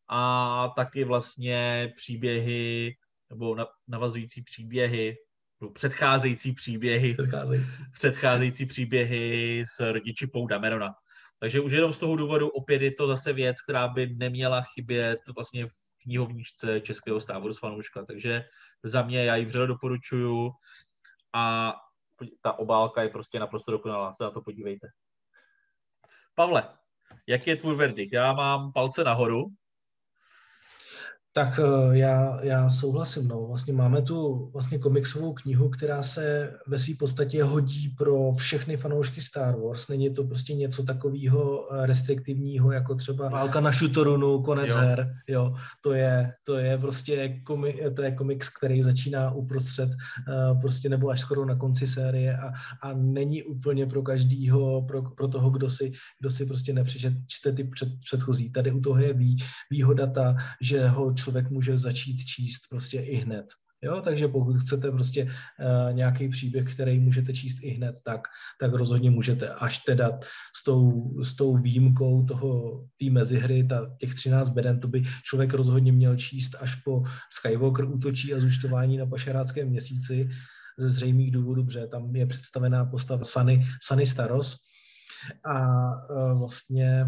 a 0.09 0.69
taky 0.77 1.05
vlastně 1.05 1.93
příběhy 1.97 2.95
nebo 3.31 3.57
navazující 3.89 4.43
příběhy 4.43 5.17
předcházející 5.71 6.53
příběhy, 6.53 7.15
předcházející. 7.15 7.79
předcházející 7.93 8.67
příběhy 8.67 9.65
s 9.67 9.93
rodiči 9.93 10.27
Pou 10.27 10.47
Damerona. 10.47 10.95
Takže 11.43 11.61
už 11.61 11.73
jenom 11.73 11.93
z 11.93 11.99
toho 11.99 12.17
důvodu 12.17 12.49
opět 12.49 12.83
je 12.83 12.95
to 12.95 13.07
zase 13.07 13.33
věc, 13.33 13.63
která 13.63 13.89
by 13.89 14.07
neměla 14.07 14.63
chybět 14.63 15.21
vlastně 15.35 15.67
v 15.67 15.73
knihovníčce 16.03 16.81
Českého 16.81 17.21
stávoru 17.21 17.55
z 17.55 17.59
fanouška. 17.59 18.05
Takže 18.05 18.45
za 18.83 19.03
mě 19.03 19.25
já 19.25 19.37
ji 19.37 19.45
vřele 19.45 19.67
doporučuju 19.67 20.53
a 21.33 21.75
ta 22.43 22.59
obálka 22.59 23.03
je 23.03 23.09
prostě 23.09 23.39
naprosto 23.39 23.73
dokonalá, 23.73 24.13
se 24.15 24.25
na 24.25 24.31
to 24.31 24.43
podívejte. 24.43 24.87
Pavle, 26.35 26.69
jaký 27.27 27.51
je 27.51 27.57
tvůj 27.57 27.77
verdikt? 27.77 28.13
Já 28.13 28.33
mám 28.33 28.73
palce 28.73 29.05
nahoru, 29.05 29.47
tak 31.35 31.61
eh, 31.63 31.99
já, 31.99 32.39
já 32.43 32.71
souhlasím. 32.71 33.29
No. 33.29 33.47
Vlastně 33.47 33.73
máme 33.73 34.03
tu 34.03 34.51
vlastně 34.53 34.79
komiksovou 34.79 35.33
knihu, 35.33 35.69
která 35.69 36.03
se 36.03 36.53
ve 36.67 36.79
své 36.79 36.95
podstatě 36.95 37.45
hodí 37.45 37.89
pro 37.99 38.33
všechny 38.33 38.77
fanoušky 38.77 39.21
Star 39.21 39.61
Wars. 39.61 39.89
Není 39.89 40.15
to 40.15 40.25
prostě 40.25 40.55
něco 40.55 40.83
takového 40.83 41.75
eh, 41.75 41.87
restriktivního, 41.87 42.73
jako 42.73 42.95
třeba 42.95 43.29
válka 43.29 43.61
na 43.61 43.73
šutorunu, 43.73 44.43
konec 44.43 44.71
jo. 44.71 44.77
her. 44.77 45.15
Jo. 45.29 45.55
To, 45.85 45.93
je, 45.93 46.33
to 46.47 46.59
je 46.59 46.79
prostě 46.79 47.41
komi, 47.45 47.81
to 47.97 48.03
je 48.03 48.13
komiks, 48.13 48.49
který 48.49 48.83
začíná 48.83 49.31
uprostřed 49.31 49.89
uh, 49.89 50.61
prostě 50.61 50.89
nebo 50.89 51.09
až 51.09 51.21
skoro 51.21 51.45
na 51.45 51.57
konci 51.57 51.87
série 51.87 52.37
a, 52.37 52.53
a 52.83 52.93
není 52.93 53.43
úplně 53.43 53.87
pro 53.87 54.03
každýho, 54.03 54.83
pro, 54.83 55.03
pro 55.03 55.29
toho, 55.29 55.51
kdo 55.51 55.71
si, 55.71 55.93
kdo 56.21 56.31
si 56.31 56.47
prostě 56.47 56.73
nepřečte 56.73 57.53
ty 57.53 57.65
před, 57.65 57.89
předchozí. 58.05 58.53
Tady 58.53 58.73
u 58.73 58.81
toho 58.81 58.99
je 58.99 59.13
vý, 59.13 59.37
výhoda 59.71 60.07
ta, 60.07 60.37
že 60.61 60.89
ho 60.89 61.13
člověk 61.23 61.51
může 61.51 61.79
začít 61.79 62.25
číst 62.25 62.61
prostě 62.71 63.01
i 63.01 63.17
hned. 63.17 63.47
Jo, 63.85 64.01
takže 64.01 64.29
pokud 64.29 64.57
chcete 64.57 64.91
prostě 64.91 65.25
uh, 65.25 65.93
nějaký 65.93 66.29
příběh, 66.29 66.75
který 66.75 66.99
můžete 66.99 67.33
číst 67.33 67.59
i 67.63 67.71
hned, 67.71 68.01
tak, 68.05 68.21
tak 68.61 68.73
rozhodně 68.73 69.11
můžete. 69.11 69.49
Až 69.49 69.79
teda 69.79 70.19
s 70.57 70.65
tou, 70.65 71.13
s 71.23 71.35
tou 71.35 71.57
výjimkou 71.57 72.25
toho 72.25 72.81
té 73.01 73.11
mezihry, 73.11 73.65
ta, 73.65 73.91
těch 73.99 74.15
13 74.15 74.49
beden, 74.49 74.81
to 74.81 74.89
by 74.89 75.03
člověk 75.25 75.55
rozhodně 75.55 75.93
měl 75.93 76.17
číst 76.17 76.55
až 76.61 76.75
po 76.75 77.03
Skywalker 77.33 77.85
útočí 77.85 78.35
a 78.35 78.41
zúčtování 78.41 78.97
na 78.97 79.07
pašeráckém 79.07 79.69
měsíci 79.69 80.29
ze 80.79 80.89
zřejmých 80.89 81.31
důvodů, 81.31 81.65
protože 81.65 81.87
tam 81.87 82.17
je 82.17 82.27
představená 82.27 82.85
postava 82.85 83.25
Sany, 83.25 83.67
Sany 83.83 84.07
Staros 84.07 84.57
a 85.45 85.67
uh, 86.11 86.39
vlastně 86.39 87.07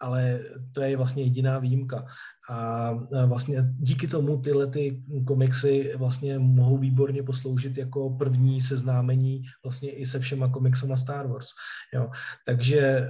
ale 0.00 0.40
to 0.72 0.80
je 0.80 0.96
vlastně 0.96 1.22
jediná 1.22 1.58
výjimka. 1.58 2.06
A 2.50 2.90
vlastně 3.26 3.62
díky 3.78 4.06
tomu 4.06 4.40
tyhle 4.40 4.66
ty 4.66 5.02
komiksy 5.26 5.92
vlastně 5.96 6.38
mohou 6.38 6.78
výborně 6.78 7.22
posloužit 7.22 7.78
jako 7.78 8.10
první 8.10 8.60
seznámení 8.60 9.42
vlastně 9.64 9.90
i 9.90 10.06
se 10.06 10.18
všema 10.18 10.48
komiksama 10.48 10.96
Star 10.96 11.26
Wars. 11.26 11.46
Jo. 11.94 12.10
Takže 12.46 12.80
e, 12.80 13.08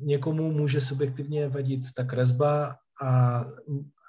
někomu 0.00 0.52
může 0.52 0.80
subjektivně 0.80 1.48
vadit 1.48 1.82
ta 1.94 2.04
kresba 2.04 2.76
a 3.02 3.44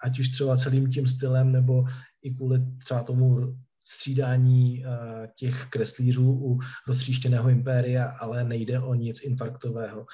ať 0.03 0.19
už 0.19 0.29
třeba 0.29 0.57
celým 0.57 0.91
tím 0.91 1.07
stylem 1.07 1.51
nebo 1.51 1.85
i 2.23 2.31
kvůli 2.31 2.59
třeba 2.77 3.03
tomu 3.03 3.57
střídání 3.83 4.85
e, 4.85 4.87
těch 5.35 5.65
kreslířů 5.69 6.31
u 6.31 6.59
roztříštěného 6.87 7.49
impéria, 7.49 8.05
ale 8.05 8.43
nejde 8.43 8.79
o 8.79 8.93
nic 8.93 9.23
infarktového. 9.23 10.05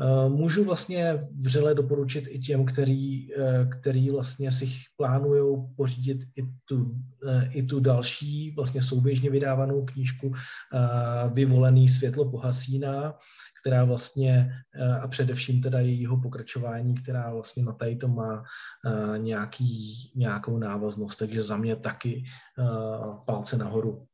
Eh, 0.00 0.28
můžu 0.28 0.64
vlastně 0.64 1.18
vřele 1.42 1.74
doporučit 1.74 2.24
i 2.28 2.38
těm, 2.38 2.64
který, 2.64 3.34
eh, 3.34 3.66
který 3.66 4.10
vlastně 4.10 4.52
si 4.52 4.68
plánují 4.96 5.66
pořídit 5.76 6.18
i 6.36 6.42
tu, 6.64 6.94
eh, 7.28 7.50
i 7.52 7.62
tu 7.62 7.80
další 7.80 8.50
vlastně 8.50 8.82
souběžně 8.82 9.30
vydávanou 9.30 9.84
knížku 9.84 10.32
Vyvolený 11.32 11.88
světlo 11.88 12.30
pohasíná, 12.30 13.14
která 13.60 13.84
vlastně 13.84 14.50
a 15.00 15.08
především 15.08 15.62
teda 15.62 15.80
jejího 15.80 16.20
pokračování, 16.20 16.94
která 16.94 17.32
vlastně 17.32 17.64
na 17.64 17.72
tady 17.72 17.96
to 17.96 18.08
má 18.08 18.44
nějaký, 19.16 19.94
nějakou 20.16 20.58
návaznost, 20.58 21.16
takže 21.16 21.42
za 21.42 21.56
mě 21.56 21.76
taky 21.76 22.24
palce 23.26 23.58
nahoru. 23.58 24.06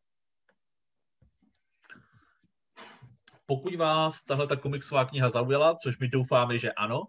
Pokud 3.52 3.74
vás 3.74 4.22
tahle 4.22 4.46
ta 4.46 4.56
komiksová 4.56 5.04
kniha 5.04 5.28
zaujala, 5.28 5.76
což 5.76 5.98
my 5.98 6.08
doufáme, 6.08 6.58
že 6.58 6.72
ano, 6.72 7.02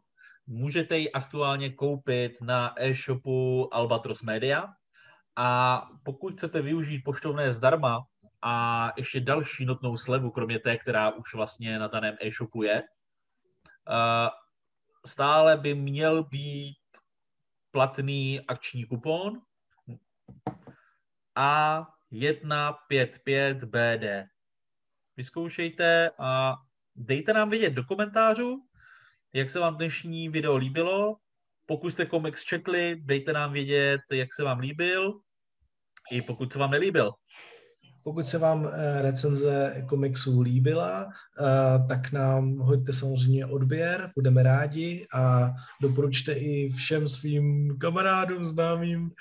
můžete 0.47 0.97
ji 0.97 1.11
aktuálně 1.11 1.69
koupit 1.69 2.41
na 2.41 2.73
e-shopu 2.77 3.69
Albatros 3.73 4.21
Media 4.21 4.73
a 5.35 5.81
pokud 6.03 6.33
chcete 6.33 6.61
využít 6.61 7.01
poštovné 7.05 7.51
zdarma 7.51 8.05
a 8.41 8.87
ještě 8.97 9.19
další 9.19 9.65
notnou 9.65 9.97
slevu, 9.97 10.31
kromě 10.31 10.59
té, 10.59 10.77
která 10.77 11.11
už 11.11 11.33
vlastně 11.33 11.79
na 11.79 11.87
daném 11.87 12.15
e-shopu 12.21 12.63
je, 12.63 12.83
stále 15.05 15.57
by 15.57 15.75
měl 15.75 16.23
být 16.23 16.77
platný 17.71 18.41
akční 18.47 18.85
kupon 18.85 19.41
A155BD. 21.37 24.32
Vyzkoušejte 25.17 26.09
a 26.19 26.55
dejte 26.95 27.33
nám 27.33 27.49
vědět 27.49 27.69
do 27.69 27.83
komentářů, 27.83 28.63
jak 29.33 29.49
se 29.49 29.59
vám 29.59 29.75
dnešní 29.75 30.29
video 30.29 30.55
líbilo. 30.55 31.15
Pokud 31.65 31.89
jste 31.89 32.05
komiks 32.05 32.43
četli, 32.43 33.01
dejte 33.03 33.33
nám 33.33 33.53
vědět, 33.53 34.01
jak 34.11 34.33
se 34.33 34.43
vám 34.43 34.59
líbil, 34.59 35.19
i 36.11 36.21
pokud 36.21 36.53
se 36.53 36.59
vám 36.59 36.71
nelíbil. 36.71 37.11
Pokud 38.03 38.25
se 38.25 38.37
vám 38.37 38.67
eh, 38.67 39.01
recenze 39.01 39.85
komiksů 39.89 40.41
líbila, 40.41 41.09
eh, 41.09 41.87
tak 41.87 42.11
nám 42.11 42.57
hoďte 42.57 42.93
samozřejmě 42.93 43.45
odběr, 43.45 44.11
budeme 44.15 44.43
rádi 44.43 45.05
a 45.13 45.51
doporučte 45.81 46.33
i 46.33 46.69
všem 46.69 47.07
svým 47.07 47.77
kamarádům, 47.77 48.45
známým. 48.45 49.11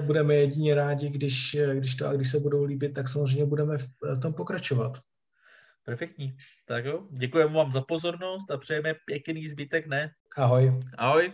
Budeme 0.00 0.34
jedině 0.34 0.74
rádi, 0.74 1.10
když, 1.10 1.56
když 1.74 1.94
to 1.94 2.08
a 2.08 2.12
když 2.12 2.30
se 2.30 2.40
budou 2.40 2.64
líbit, 2.64 2.94
tak 2.94 3.08
samozřejmě 3.08 3.46
budeme 3.46 3.78
v 3.78 4.20
tom 4.22 4.34
pokračovat. 4.34 4.98
Perfektní. 5.84 6.32
Tak 6.66 6.84
jo, 6.84 7.06
děkujeme 7.10 7.54
vám 7.54 7.72
za 7.72 7.80
pozornost 7.80 8.50
a 8.50 8.58
přejeme 8.58 8.94
pěkný 9.06 9.48
zbytek, 9.48 9.86
ne? 9.86 10.10
Ahoj. 10.36 10.80
Ahoj. 10.98 11.32